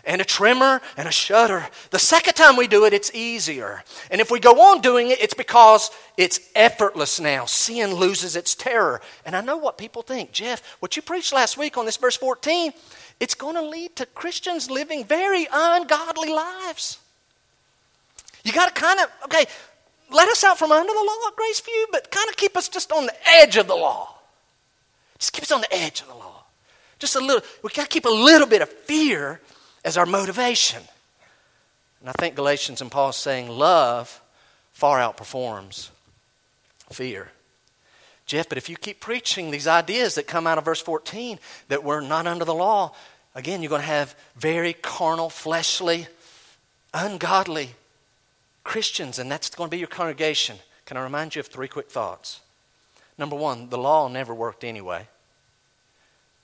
[0.05, 1.66] and a tremor and a shudder.
[1.90, 3.82] The second time we do it, it's easier.
[4.11, 7.44] And if we go on doing it, it's because it's effortless now.
[7.46, 9.01] Sin loses its terror.
[9.24, 10.32] And I know what people think.
[10.32, 12.72] Jeff, what you preached last week on this verse 14,
[13.20, 16.98] it's going to lead to Christians living very ungodly lives.
[18.44, 19.44] You got to kind of, okay,
[20.11, 22.68] let us out from under the law at Grace View, but kind of keep us
[22.68, 24.14] just on the edge of the law.
[25.18, 26.44] Just keep us on the edge of the law.
[26.98, 29.40] Just a little, we got to keep a little bit of fear
[29.85, 30.83] as our motivation.
[32.01, 34.20] And I think Galatians and Paul is saying love
[34.72, 35.91] far outperforms
[36.91, 37.31] fear.
[38.26, 41.83] Jeff, but if you keep preaching these ideas that come out of verse 14 that
[41.83, 42.95] we're not under the law,
[43.35, 46.07] again, you're going to have very carnal, fleshly,
[46.95, 47.70] ungodly
[48.62, 50.59] Christians, and that's going to be your congregation.
[50.87, 52.41] Can I remind you of three quick thoughts?
[53.18, 55.09] Number one, the law never worked anyway.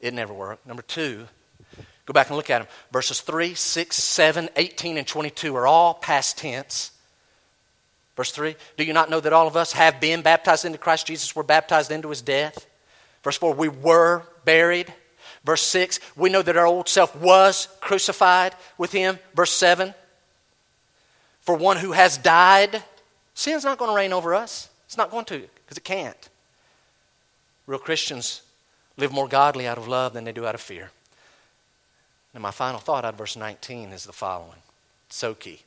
[0.00, 0.66] It never worked.
[0.66, 1.28] Number two,
[2.06, 2.68] Go back and look at them.
[2.92, 6.92] Verses 3, 6, 7, 18, and 22 are all past tense.
[8.16, 11.06] Verse 3 Do you not know that all of us have been baptized into Christ
[11.06, 11.36] Jesus?
[11.36, 12.66] Were baptized into his death.
[13.22, 14.92] Verse 4 We were buried.
[15.44, 19.18] Verse 6 We know that our old self was crucified with him.
[19.34, 19.92] Verse 7
[21.40, 22.82] For one who has died,
[23.34, 24.70] sin's not going to reign over us.
[24.86, 26.28] It's not going to, because it can't.
[27.66, 28.42] Real Christians
[28.96, 30.90] live more godly out of love than they do out of fear.
[32.36, 34.58] And my final thought out of verse 19 is the following
[35.08, 35.62] so key.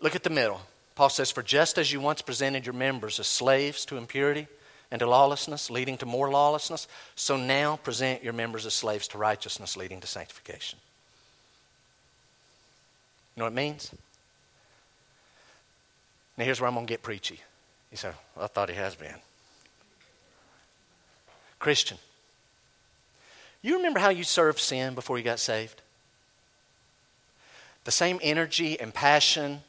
[0.00, 0.62] Look at the middle.
[0.94, 4.46] Paul says, For just as you once presented your members as slaves to impurity
[4.90, 9.18] and to lawlessness, leading to more lawlessness, so now present your members as slaves to
[9.18, 10.78] righteousness, leading to sanctification.
[13.34, 13.92] You know what it means?
[16.38, 17.42] Now, here's where I'm going to get preachy.
[17.90, 19.16] He said, well, I thought he has been.
[21.58, 21.98] Christian,
[23.68, 25.82] you remember how you served sin before you got saved?
[27.84, 29.60] The same energy and passion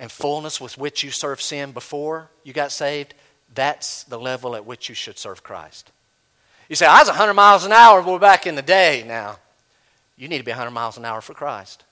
[0.00, 3.14] and fullness with which you served sin before you got saved,
[3.54, 5.90] that's the level at which you should serve Christ.
[6.68, 9.36] You say, I was 100 miles an hour we're back in the day now.
[10.16, 11.84] You need to be 100 miles an hour for Christ.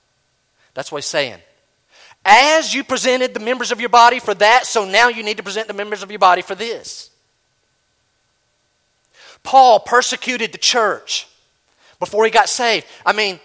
[0.73, 1.39] That's what he's saying.
[2.23, 5.43] As you presented the members of your body for that, so now you need to
[5.43, 7.09] present the members of your body for this.
[9.47, 11.25] Paul persecuted the church
[11.99, 12.85] before he got saved.
[13.05, 13.39] I mean,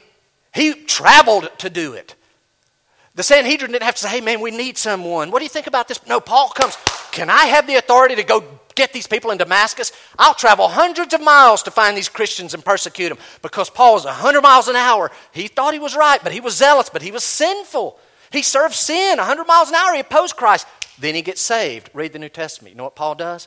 [0.53, 2.17] he traveled to do it.
[3.15, 5.31] The Sanhedrin didn't have to say, hey, man, we need someone.
[5.31, 6.05] What do you think about this?
[6.09, 6.77] No, Paul comes,
[7.13, 8.43] can I have the authority to go
[8.75, 9.93] get these people in Damascus?
[10.19, 14.05] I'll travel hundreds of miles to find these Christians and persecute them because Paul was
[14.05, 15.13] 100 miles an hour.
[15.31, 17.97] He thought he was right, but he was zealous, but he was sinful.
[18.33, 19.95] He served sin 100 miles an hour.
[19.95, 20.67] He opposed Christ.
[20.99, 21.91] Then he gets saved.
[21.95, 22.75] Read the New Testament.
[22.75, 23.47] You know what Paul does?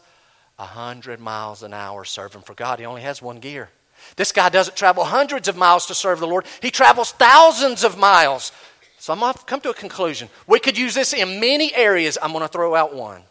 [0.58, 2.80] 100 miles an hour serving for God.
[2.80, 3.70] He only has one gear.
[4.16, 7.98] This guy doesn't travel hundreds of miles to serve the Lord, he travels thousands of
[7.98, 8.52] miles.
[8.98, 10.30] So I'm going to come to a conclusion.
[10.48, 12.18] We could use this in many areas.
[12.22, 13.22] I'm going to throw out one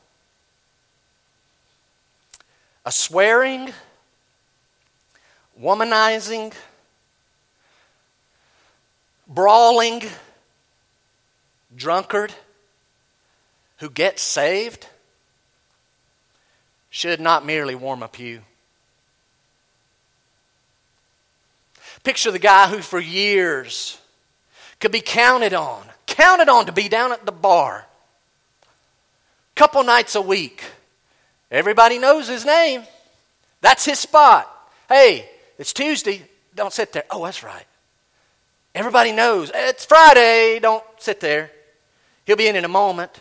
[2.86, 3.72] a swearing,
[5.60, 6.52] womanizing,
[9.26, 10.02] brawling
[11.74, 12.32] drunkard
[13.78, 14.86] who gets saved
[16.94, 18.40] should not merely warm a pew.
[22.04, 23.98] Picture the guy who, for years,
[24.78, 27.84] could be counted on, counted on to be down at the bar,
[29.56, 30.62] couple nights a week.
[31.50, 32.84] Everybody knows his name.
[33.60, 34.48] That's his spot.
[34.88, 35.28] Hey,
[35.58, 36.22] it's Tuesday.
[36.54, 37.04] Don't sit there.
[37.10, 37.66] Oh, that's right.
[38.72, 39.50] Everybody knows.
[39.52, 40.60] It's Friday.
[40.60, 41.50] Don't sit there.
[42.24, 43.20] He'll be in in a moment.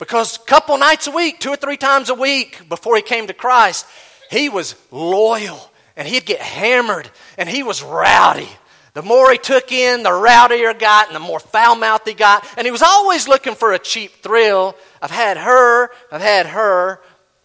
[0.00, 3.26] Because a couple nights a week, two or three times a week before he came
[3.26, 3.86] to Christ,
[4.30, 8.48] he was loyal and he'd get hammered and he was rowdy.
[8.94, 12.14] The more he took in, the rowdier he got and the more foul mouthed he
[12.14, 12.46] got.
[12.56, 14.74] And he was always looking for a cheap thrill.
[15.02, 17.00] I've had her, I've had her.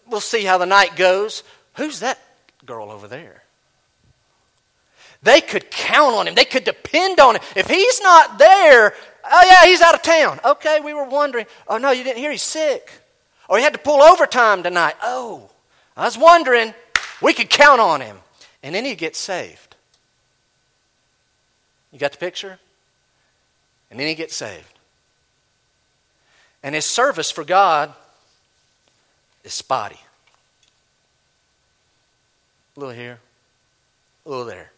[0.08, 1.42] We'll see how the night goes.
[1.74, 2.18] Who's that
[2.64, 3.42] girl over there?
[5.22, 6.34] They could count on him.
[6.34, 7.42] They could depend on him.
[7.54, 8.94] If he's not there,
[9.24, 10.40] oh, yeah, he's out of town.
[10.44, 11.46] Okay, we were wondering.
[11.66, 12.90] Oh, no, you didn't hear he's sick.
[13.48, 14.94] Or he had to pull overtime tonight.
[15.02, 15.50] Oh,
[15.96, 16.74] I was wondering.
[17.20, 18.18] We could count on him.
[18.62, 19.76] And then he'd get saved.
[21.92, 22.58] You got the picture?
[23.90, 24.78] And then he gets saved.
[26.62, 27.94] And his service for God
[29.44, 30.00] is spotty.
[32.76, 33.20] A little here,
[34.26, 34.72] a little there.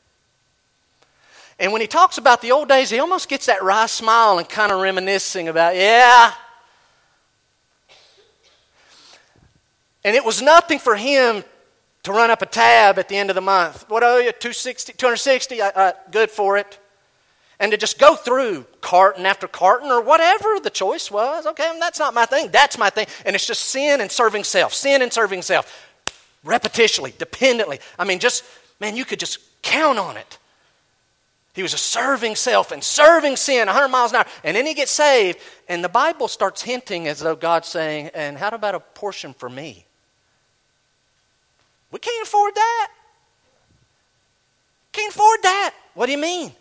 [1.59, 4.49] And when he talks about the old days, he almost gets that wry smile and
[4.49, 6.33] kind of reminiscing about, yeah.
[10.05, 11.43] And it was nothing for him
[12.05, 13.85] to run up a tab at the end of the month.
[13.89, 14.31] What owe you?
[14.31, 15.61] 260, 260?
[15.61, 16.79] I, I, good for it.
[17.61, 21.45] And to just go through carton after carton or whatever the choice was.
[21.45, 22.51] Okay, that's not my thing.
[22.53, 23.07] That's my thing.
[23.27, 24.73] And it's just sin and serving self.
[24.73, 25.91] Sin and serving self.
[26.45, 27.81] Repetitionally, dependently.
[27.99, 28.45] I mean, just,
[28.79, 30.39] man, you could just count on it.
[31.59, 34.27] He was a serving self and serving sin 100 miles an hour.
[34.45, 35.41] And then he gets saved.
[35.69, 39.51] And the Bible starts hinting as though God's saying, and how about a portion for
[39.51, 39.85] me?
[41.91, 42.91] We can't afford that.
[44.93, 45.75] Can't afford that.
[45.95, 46.53] What do you mean?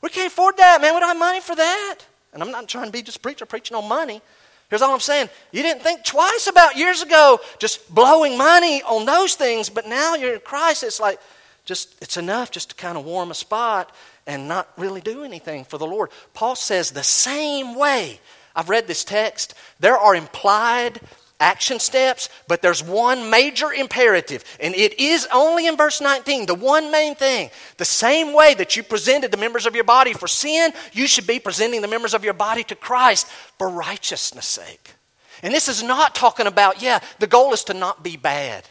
[0.00, 0.94] We can't afford that, man.
[0.94, 1.98] We don't have money for that.
[2.32, 4.22] And I'm not trying to be just preacher preaching on money.
[4.70, 5.28] Here's all I'm saying.
[5.52, 10.14] You didn't think twice about years ago just blowing money on those things, but now
[10.14, 10.84] you're in Christ.
[10.84, 11.20] It's like,
[11.66, 13.94] just it's enough just to kind of warm a spot
[14.26, 16.10] and not really do anything for the Lord.
[16.32, 18.20] Paul says the same way.
[18.54, 19.54] I've read this text.
[19.78, 21.00] There are implied
[21.38, 26.54] action steps, but there's one major imperative, and it is only in verse 19, the
[26.54, 27.50] one main thing.
[27.76, 31.26] The same way that you presented the members of your body for sin, you should
[31.26, 33.26] be presenting the members of your body to Christ
[33.58, 34.94] for righteousness' sake.
[35.42, 38.66] And this is not talking about, yeah, the goal is to not be bad.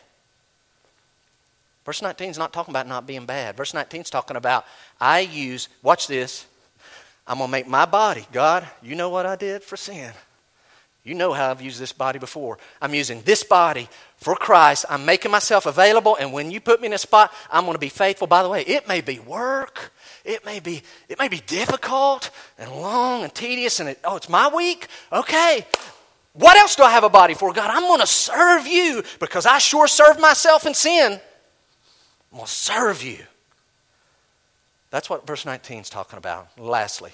[1.85, 3.55] Verse 19 is not talking about not being bad.
[3.55, 4.65] Verse 19 is talking about
[4.99, 6.45] I use, watch this,
[7.27, 8.25] I'm going to make my body.
[8.31, 10.11] God, you know what I did for sin.
[11.03, 12.57] You know how I've used this body before.
[12.81, 14.85] I'm using this body for Christ.
[14.89, 17.79] I'm making myself available, and when you put me in a spot, I'm going to
[17.79, 18.25] be faithful.
[18.25, 19.91] By the way, it may be work.
[20.23, 24.29] It may be, it may be difficult and long and tedious, and it, oh, it's
[24.29, 24.87] my week?
[25.13, 25.67] Okay.
[26.33, 27.53] What else do I have a body for?
[27.53, 31.21] God, I'm going to serve you because I sure served myself in sin.
[32.35, 33.19] I'm going to serve you.
[34.89, 36.49] That's what verse 19 is talking about.
[36.59, 37.11] Lastly,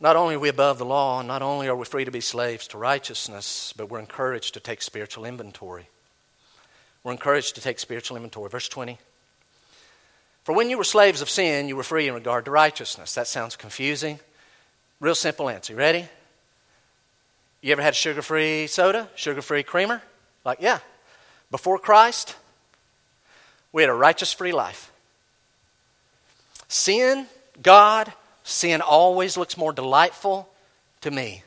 [0.00, 2.66] not only are we above the law, not only are we free to be slaves
[2.68, 5.86] to righteousness, but we're encouraged to take spiritual inventory.
[7.04, 8.50] We're encouraged to take spiritual inventory.
[8.50, 8.98] Verse 20.
[10.42, 13.14] For when you were slaves of sin, you were free in regard to righteousness.
[13.14, 14.18] That sounds confusing.
[14.98, 15.74] Real simple answer.
[15.74, 16.06] You ready?
[17.60, 19.08] You ever had sugar free soda?
[19.14, 20.02] Sugar free creamer?
[20.44, 20.80] Like, yeah,
[21.52, 22.34] before Christ,
[23.72, 24.90] we had a righteous free life.
[26.66, 27.26] Sin,
[27.62, 30.48] God, sin always looks more delightful
[31.02, 31.44] to me.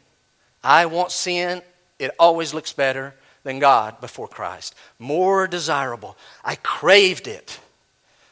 [0.63, 1.61] I want sin,
[1.99, 4.75] it always looks better than God before Christ.
[4.99, 6.15] More desirable.
[6.43, 7.59] I craved it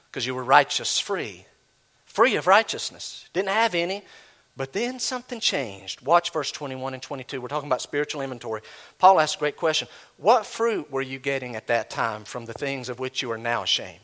[0.10, 1.46] because you were righteous free,
[2.06, 3.28] free of righteousness.
[3.34, 4.04] Didn't have any,
[4.56, 6.06] but then something changed.
[6.06, 7.42] Watch verse 21 and 22.
[7.42, 8.62] We're talking about spiritual inventory.
[9.00, 9.88] Paul asks a great question
[10.18, 13.38] What fruit were you getting at that time from the things of which you are
[13.38, 14.00] now ashamed?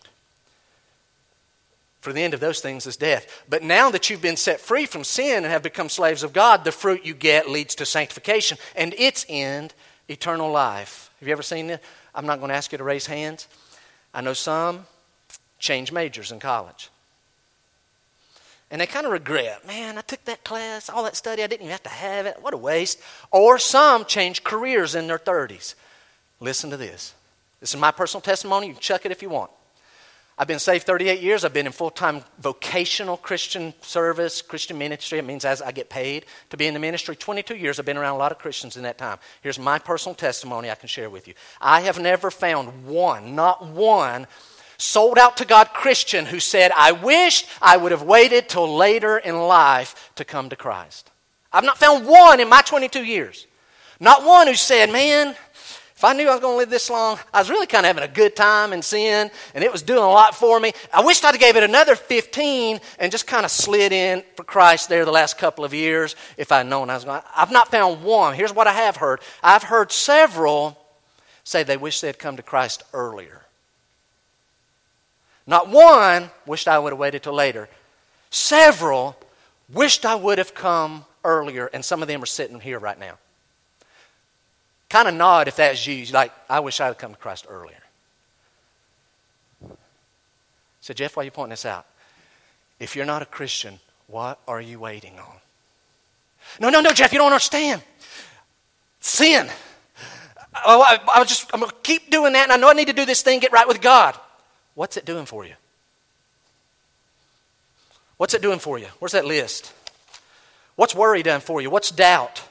[2.02, 3.43] For the end of those things is death.
[3.50, 6.64] But now that you've been set free from sin and have become slaves of God,
[6.64, 9.74] the fruit you get leads to sanctification and its end,
[10.08, 11.12] eternal life.
[11.20, 11.84] Have you ever seen it?
[12.16, 13.47] I'm not going to ask you to raise hands.
[14.14, 14.86] I know some
[15.60, 16.89] change majors in college.
[18.72, 21.61] And they kind of regret, man, I took that class, all that study, I didn't
[21.61, 22.38] even have to have it.
[22.41, 23.01] What a waste.
[23.32, 25.74] Or some change careers in their 30s.
[26.39, 27.13] Listen to this.
[27.59, 28.67] This is my personal testimony.
[28.67, 29.51] You can chuck it if you want.
[30.38, 31.43] I've been saved 38 years.
[31.43, 35.20] I've been in full time vocational Christian service, Christian ministry.
[35.20, 37.17] It means as I get paid to be in the ministry.
[37.17, 37.78] 22 years.
[37.78, 39.17] I've been around a lot of Christians in that time.
[39.41, 41.34] Here's my personal testimony I can share with you.
[41.59, 44.28] I have never found one, not one,
[44.80, 49.17] sold out to God Christian who said, I wished I would have waited till later
[49.17, 51.11] in life to come to Christ.
[51.53, 53.45] I've not found one in my 22 years.
[53.99, 55.36] Not one who said, Man,
[55.99, 57.93] if I knew I was going to live this long, I was really kind of
[57.93, 60.71] having a good time in sin, and it was doing a lot for me.
[60.93, 64.88] I wished I'd gave it another 15 and just kind of slid in for Christ
[64.88, 67.27] there the last couple of years if I'd known I was going to.
[67.36, 68.34] I've not found one.
[68.34, 70.77] Here's what I have heard I've heard several
[71.43, 73.43] say they wish they'd come to Christ earlier.
[75.50, 77.68] Not one wished I would have waited till later.
[78.30, 79.18] Several
[79.74, 83.18] wished I would have come earlier, and some of them are sitting here right now.
[84.91, 86.06] Kind of nod if that's you.
[86.14, 87.82] Like, I wish I had come to Christ earlier.
[90.82, 91.88] So, Jeff, why are you pointing this out?
[92.80, 95.36] If you're not a Christian, what are you waiting on?
[96.60, 97.82] No, no, no, Jeff, you don't understand.
[99.00, 99.50] Sin.
[100.64, 102.88] Oh, I, I, just, I'm going to keep doing that, and I know I need
[102.88, 104.16] to do this thing, get right with God.
[104.80, 105.55] What's it doing for you?
[108.15, 108.86] What's it doing for you?
[108.99, 109.73] Where's that list?
[110.77, 111.69] What's worry done for you?
[111.69, 112.41] What's doubt?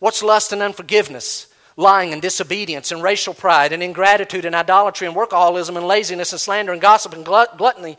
[0.00, 1.46] What's lust and unforgiveness?
[1.76, 6.40] lying and disobedience and racial pride and ingratitude and idolatry and workaholism and laziness and
[6.40, 7.96] slander and gossip and gluttony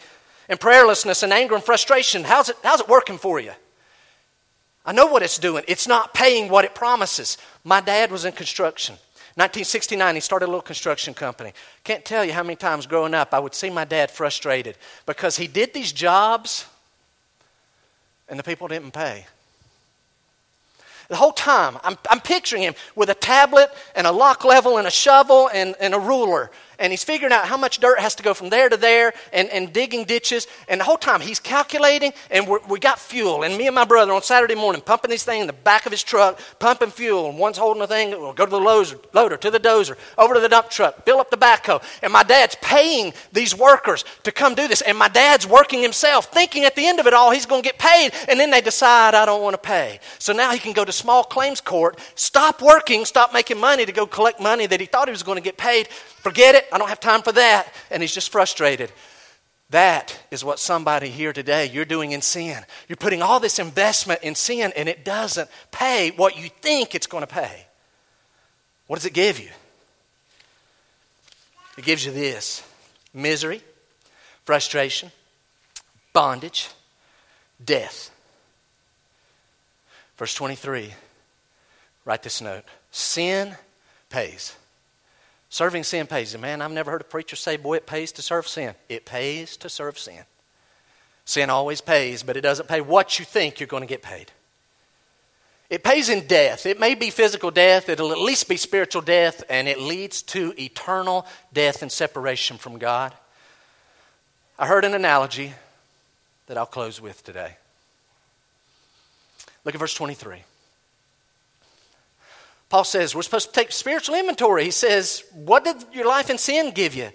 [0.50, 2.24] and prayerlessness and anger and frustration.
[2.24, 3.54] How's it, how's it working for you?
[4.86, 5.64] I know what it's doing.
[5.70, 7.38] It's not paying what it promises.
[7.64, 8.98] My dad was in construction.
[9.36, 11.54] 1969, he started a little construction company.
[11.84, 14.78] Can't tell you how many times growing up I would see my dad frustrated
[15.08, 16.68] because he did these jobs
[18.30, 19.26] and the people didn't pay.
[21.10, 24.88] The whole time, I'm, I'm picturing him with a tablet and a lock level and
[24.88, 26.50] a shovel and, and a ruler
[26.80, 29.50] and he's figuring out how much dirt has to go from there to there and,
[29.50, 30.48] and digging ditches.
[30.68, 33.44] And the whole time he's calculating, and we got fuel.
[33.44, 35.92] And me and my brother on Saturday morning pumping this thing in the back of
[35.92, 37.30] his truck, pumping fuel.
[37.30, 40.34] And one's holding the thing, we'll go to the loader, loader, to the dozer, over
[40.34, 41.82] to the dump truck, fill up the backhoe.
[42.02, 44.82] And my dad's paying these workers to come do this.
[44.82, 47.68] And my dad's working himself, thinking at the end of it all he's going to
[47.68, 48.12] get paid.
[48.28, 50.00] And then they decide, I don't want to pay.
[50.20, 53.92] So now he can go to small claims court, stop working, stop making money to
[53.92, 55.88] go collect money that he thought he was going to get paid
[56.24, 56.63] Forget it.
[56.72, 57.74] I don't have time for that.
[57.92, 58.92] And he's just frustrated.
[59.70, 62.64] That is what somebody here today you're doing in sin.
[62.88, 67.08] You're putting all this investment in sin and it doesn't pay what you think it's
[67.08, 67.66] going to pay.
[68.88, 69.50] What does it give you?
[71.78, 72.62] It gives you this
[73.14, 73.62] misery,
[74.46, 75.12] frustration,
[76.14, 76.70] bondage,
[77.64, 78.12] death.
[80.18, 80.94] Verse 23,
[82.06, 83.56] write this note sin
[84.10, 84.56] pays.
[85.54, 86.36] Serving sin pays.
[86.36, 88.74] Man, I've never heard a preacher say, boy, it pays to serve sin.
[88.90, 90.24] It pays to serve sin.
[91.26, 94.32] Sin always pays, but it doesn't pay what you think you're going to get paid.
[95.70, 96.66] It pays in death.
[96.66, 100.60] It may be physical death, it'll at least be spiritual death, and it leads to
[100.60, 103.14] eternal death and separation from God.
[104.58, 105.54] I heard an analogy
[106.48, 107.58] that I'll close with today.
[109.66, 110.42] Look at verse 23.
[112.74, 114.64] Paul says we're supposed to take spiritual inventory.
[114.64, 117.12] He says, What did your life in sin give you?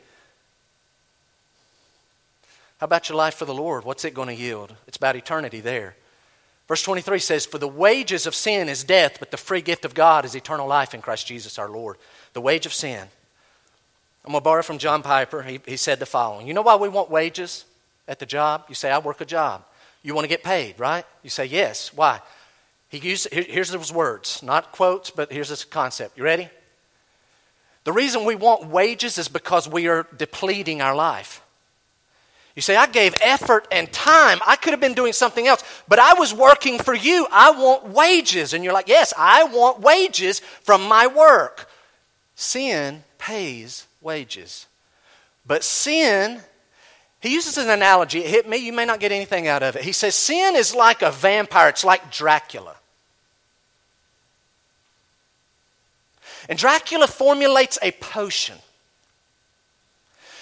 [2.78, 3.82] How about your life for the Lord?
[3.82, 4.72] What's it going to yield?
[4.86, 5.96] It's about eternity there.
[6.68, 9.94] Verse 23 says, For the wages of sin is death, but the free gift of
[9.94, 11.96] God is eternal life in Christ Jesus our Lord.
[12.34, 13.08] The wage of sin.
[14.24, 15.42] I'm going to borrow from John Piper.
[15.42, 17.64] He, he said the following You know why we want wages
[18.06, 18.66] at the job?
[18.68, 19.64] You say, I work a job.
[20.04, 21.04] You want to get paid, right?
[21.24, 21.92] You say, Yes.
[21.92, 22.20] Why?
[22.88, 26.16] He used, here's those words, not quotes, but here's this concept.
[26.16, 26.48] You ready?
[27.84, 31.42] The reason we want wages is because we are depleting our life.
[32.54, 34.40] You say, I gave effort and time.
[34.44, 37.26] I could have been doing something else, but I was working for you.
[37.30, 38.52] I want wages.
[38.52, 41.70] And you're like, yes, I want wages from my work.
[42.34, 44.66] Sin pays wages.
[45.46, 46.40] But sin,
[47.20, 48.20] he uses an analogy.
[48.20, 48.58] It hit me.
[48.58, 49.82] You may not get anything out of it.
[49.82, 52.76] He says, sin is like a vampire, it's like Dracula.
[56.48, 58.56] And Dracula formulates a potion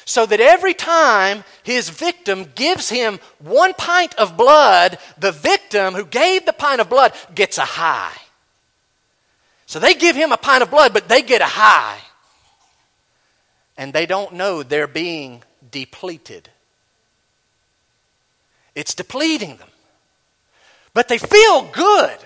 [0.05, 6.05] so that every time his victim gives him one pint of blood, the victim who
[6.05, 8.17] gave the pint of blood gets a high.
[9.67, 11.99] So they give him a pint of blood, but they get a high.
[13.77, 16.49] And they don't know they're being depleted.
[18.77, 19.69] It's depleting them.
[20.95, 22.17] But they feel good.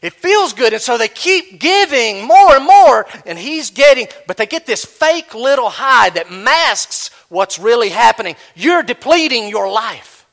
[0.00, 4.36] It feels good, and so they keep giving more and more, and he's getting, but
[4.36, 8.36] they get this fake little high that masks what's really happening.
[8.54, 10.24] You're depleting your life.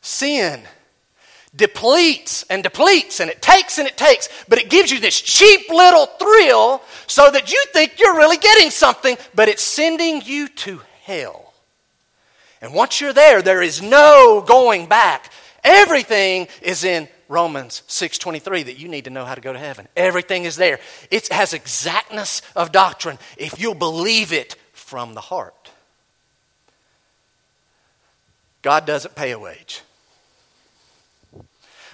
[0.00, 0.62] Sin
[1.56, 5.68] depletes and depletes, and it takes and it takes, but it gives you this cheap
[5.68, 10.80] little thrill so that you think you're really getting something, but it's sending you to
[11.02, 11.47] hell.
[12.60, 15.32] And once you're there, there is no going back.
[15.62, 19.86] Everything is in Romans 6:23 that you need to know how to go to heaven.
[19.96, 20.80] Everything is there.
[21.10, 25.70] It has exactness of doctrine if you'll believe it from the heart.
[28.62, 29.82] God doesn't pay a wage.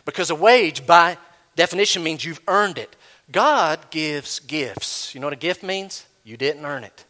[0.05, 1.19] Because a wage, by
[1.57, 2.95] definition, means you've earned it.
[3.31, 5.15] God gives gifts.
[5.15, 6.07] You know what a gift means?
[6.25, 7.04] You didn't earn it,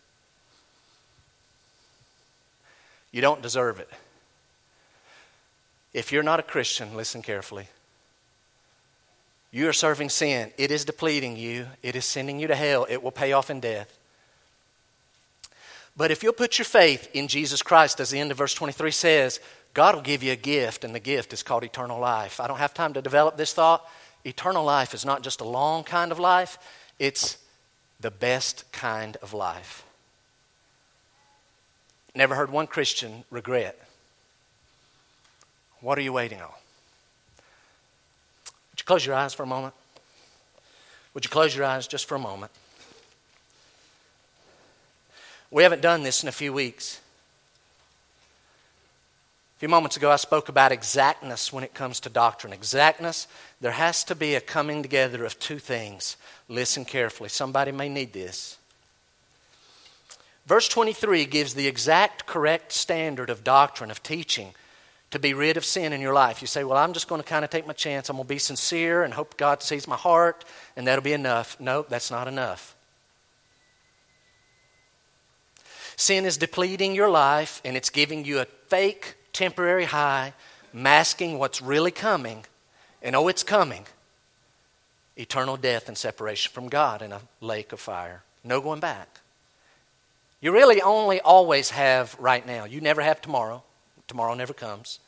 [3.14, 3.88] you don't deserve it.
[5.92, 7.68] If you're not a Christian, listen carefully.
[9.52, 10.50] You are serving sin.
[10.58, 11.68] It is depleting you.
[11.80, 12.88] It is sending you to hell.
[12.90, 13.96] It will pay off in death.
[15.96, 18.90] But if you'll put your faith in Jesus Christ, as the end of verse 23
[18.90, 19.38] says,
[19.74, 22.40] God will give you a gift, and the gift is called eternal life.
[22.40, 23.88] I don't have time to develop this thought.
[24.24, 26.58] Eternal life is not just a long kind of life,
[26.98, 27.38] it's
[28.00, 29.84] the best kind of life.
[32.14, 33.78] Never heard one Christian regret.
[35.80, 36.48] What are you waiting on?
[38.70, 39.74] Would you close your eyes for a moment?
[41.12, 42.52] Would you close your eyes just for a moment?
[45.50, 47.00] We haven't done this in a few weeks.
[49.56, 52.52] A few moments ago, I spoke about exactness when it comes to doctrine.
[52.52, 53.28] Exactness,
[53.60, 56.16] there has to be a coming together of two things.
[56.48, 57.28] Listen carefully.
[57.28, 58.58] Somebody may need this.
[60.46, 64.54] Verse 23 gives the exact correct standard of doctrine, of teaching
[65.10, 66.40] to be rid of sin in your life.
[66.42, 68.08] You say, Well, I'm just going to kind of take my chance.
[68.08, 70.44] I'm going to be sincere and hope God sees my heart,
[70.76, 71.58] and that'll be enough.
[71.58, 72.74] No, that's not enough.
[75.96, 80.34] Sin is depleting your life, and it's giving you a fake, temporary high,
[80.72, 82.44] masking what's really coming.
[83.00, 83.86] And oh, it's coming
[85.16, 88.24] eternal death and separation from God in a lake of fire.
[88.42, 89.20] No going back.
[90.44, 92.66] You really only always have right now.
[92.66, 93.62] You never have tomorrow.
[94.08, 95.00] Tomorrow never comes.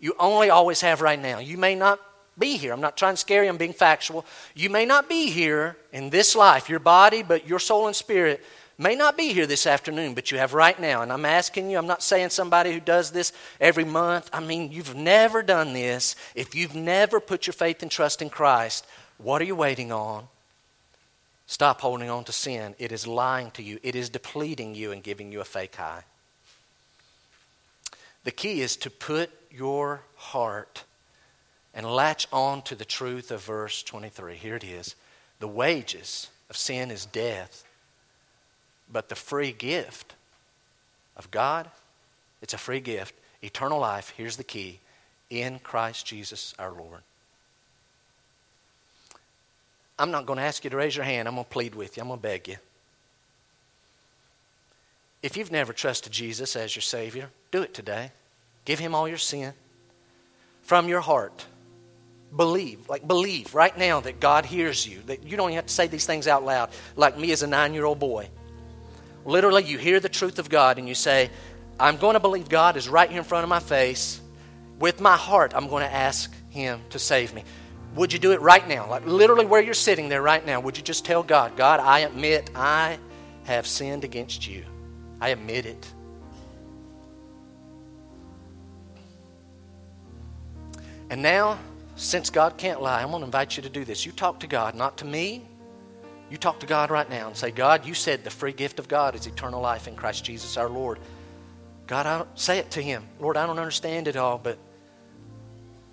[0.00, 1.38] You only always have right now.
[1.38, 1.98] You may not
[2.38, 2.74] be here.
[2.74, 4.26] I'm not trying to scare you, I'm being factual.
[4.54, 8.44] You may not be here in this life, your body, but your soul and spirit
[8.76, 11.00] may not be here this afternoon, but you have right now.
[11.00, 14.28] And I'm asking you, I'm not saying somebody who does this every month.
[14.30, 16.16] I mean, you've never done this.
[16.34, 20.28] If you've never put your faith and trust in Christ, what are you waiting on?
[21.46, 22.74] Stop holding on to sin.
[22.78, 26.02] It is lying to you, it is depleting you and giving you a fake high.
[28.24, 30.82] The key is to put your heart
[31.72, 34.34] and latch on to the truth of verse 23.
[34.34, 34.96] Here it is.
[35.38, 37.64] The wages of sin is death,
[38.90, 40.14] but the free gift
[41.16, 41.70] of God,
[42.42, 43.14] it's a free gift.
[43.42, 44.80] Eternal life, here's the key
[45.30, 47.02] in Christ Jesus our Lord.
[49.98, 51.26] I'm not going to ask you to raise your hand.
[51.26, 52.02] I'm going to plead with you.
[52.02, 52.56] I'm going to beg you.
[55.22, 58.12] If you've never trusted Jesus as your Savior, do it today.
[58.64, 59.54] Give Him all your sin
[60.62, 61.46] from your heart.
[62.34, 65.00] Believe, like believe right now that God hears you.
[65.06, 67.46] That you don't even have to say these things out loud, like me as a
[67.46, 68.28] nine year old boy.
[69.24, 71.30] Literally, you hear the truth of God and you say,
[71.80, 74.20] I'm going to believe God is right here in front of my face.
[74.78, 77.44] With my heart, I'm going to ask Him to save me.
[77.94, 78.88] Would you do it right now?
[78.88, 82.00] Like literally where you're sitting there right now, would you just tell God, God, I
[82.00, 82.98] admit I
[83.44, 84.64] have sinned against you?
[85.20, 85.92] I admit it.
[91.08, 91.58] And now,
[91.94, 94.04] since God can't lie, I'm going to invite you to do this.
[94.04, 95.44] You talk to God, not to me.
[96.28, 98.88] You talk to God right now and say, God, you said the free gift of
[98.88, 100.98] God is eternal life in Christ Jesus our Lord.
[101.86, 103.06] God, I say it to Him.
[103.20, 104.58] Lord, I don't understand it all, but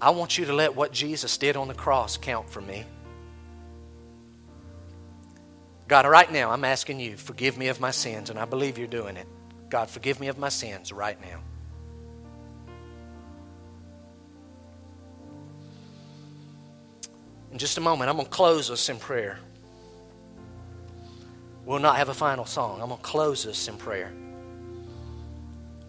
[0.04, 2.84] I want you to let what Jesus did on the cross count for me.
[5.88, 8.86] God, right now, I'm asking you, forgive me of my sins, and I believe you're
[8.86, 9.28] doing it.
[9.70, 11.40] God, forgive me of my sins right now.
[17.54, 19.40] In just a moment, I'm going to close us in prayer.
[21.64, 22.82] We'll not have a final song.
[22.82, 24.12] I'm going to close us in prayer.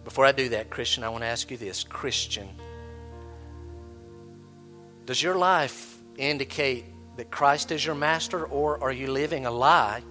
[0.05, 2.47] Before I do that, Christian, I want to ask you this Christian,
[5.05, 6.85] does your life indicate
[7.17, 10.03] that Christ is your master, or are you living a lie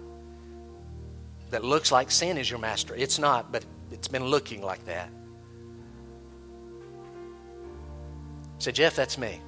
[1.50, 2.94] that looks like sin is your master?
[2.94, 5.10] It's not, but it's been looking like that.
[8.58, 9.40] Say, Jeff, that's me.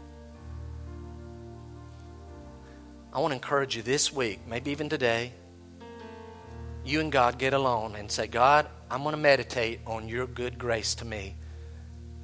[3.12, 5.32] I want to encourage you this week, maybe even today,
[6.84, 10.59] you and God get alone and say, God, I'm going to meditate on your good
[10.59, 11.34] grace to me.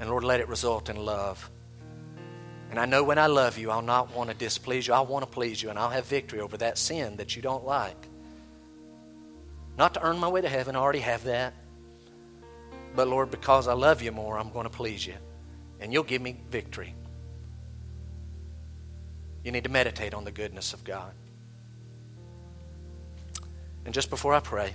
[0.00, 1.50] And Lord, let it result in love.
[2.72, 4.94] And I know when I love you, I'll not want to displease you.
[4.94, 7.66] I want to please you, and I'll have victory over that sin that you don't
[7.66, 8.08] like.
[9.76, 11.52] Not to earn my way to heaven, I already have that.
[12.96, 15.12] But Lord, because I love you more, I'm going to please you.
[15.80, 16.94] And you'll give me victory.
[19.44, 21.12] You need to meditate on the goodness of God.
[23.84, 24.74] And just before I pray,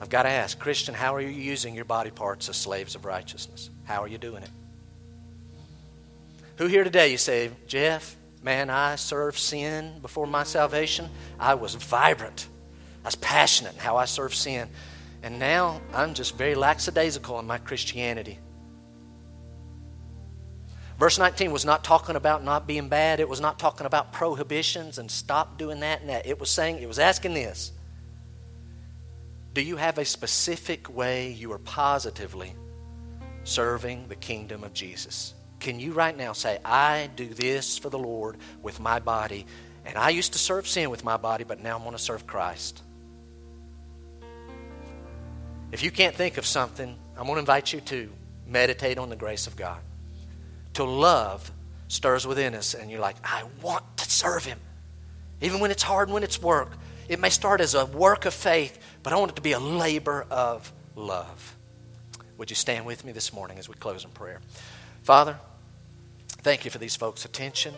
[0.00, 3.04] I've got to ask, Christian, how are you using your body parts as slaves of
[3.04, 3.68] righteousness?
[3.82, 4.50] How are you doing it?
[6.58, 11.08] Who here today you say, Jeff, man, I served sin before my salvation.
[11.38, 12.48] I was vibrant.
[13.02, 14.68] I was passionate in how I served sin.
[15.22, 18.38] And now I'm just very lackadaisical in my Christianity.
[20.98, 23.18] Verse 19 was not talking about not being bad.
[23.18, 26.26] It was not talking about prohibitions and stop doing that and that.
[26.26, 27.72] It was saying, it was asking this
[29.54, 32.54] Do you have a specific way you are positively
[33.42, 35.34] serving the kingdom of Jesus?
[35.62, 39.46] Can you right now say, I do this for the Lord with my body,
[39.86, 42.26] and I used to serve sin with my body, but now I'm going to serve
[42.26, 42.82] Christ?
[45.70, 48.10] If you can't think of something, I'm going to invite you to
[48.44, 49.78] meditate on the grace of God
[50.74, 51.52] till love
[51.86, 54.58] stirs within us and you're like, I want to serve Him.
[55.40, 56.72] Even when it's hard, and when it's work.
[57.08, 59.60] It may start as a work of faith, but I want it to be a
[59.60, 61.56] labor of love.
[62.38, 64.40] Would you stand with me this morning as we close in prayer?
[65.02, 65.36] Father,
[66.42, 67.74] thank you for these folks' attention.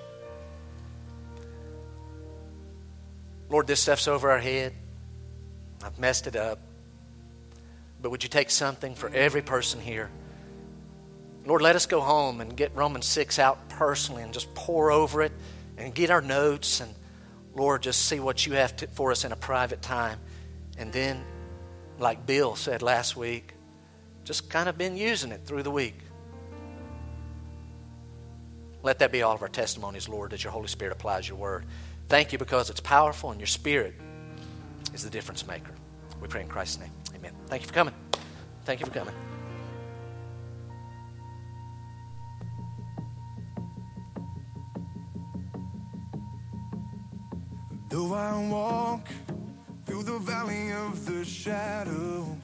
[3.48, 4.72] Lord, this stuff's over our head.
[5.84, 6.58] I've messed it up.
[8.00, 10.10] But would you take something for every person here?
[11.46, 15.22] Lord, let us go home and get Romans 6 out personally and just pore over
[15.22, 15.32] it
[15.76, 16.94] and get our notes and,
[17.54, 20.18] Lord, just see what you have to, for us in a private time.
[20.78, 21.22] And then,
[21.98, 23.54] like Bill said last week,
[24.24, 25.98] just kind of been using it through the week.
[28.85, 31.64] Let that be all of our testimonies, Lord, as your Holy Spirit applies your word.
[32.11, 33.95] Thank you because it's powerful and your Spirit
[34.93, 35.72] is the difference maker.
[36.20, 36.91] We pray in Christ's name.
[37.16, 37.32] Amen.
[37.47, 37.95] Thank you for coming.
[38.66, 39.14] Thank you for coming.
[47.89, 49.09] Though I walk
[49.87, 52.37] through the valley of the shadow,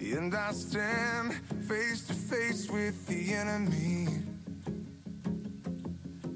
[0.00, 1.34] and I stand
[1.68, 4.08] face to face with the enemy,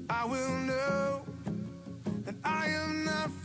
[0.09, 1.21] I will know
[2.25, 3.29] that I am not.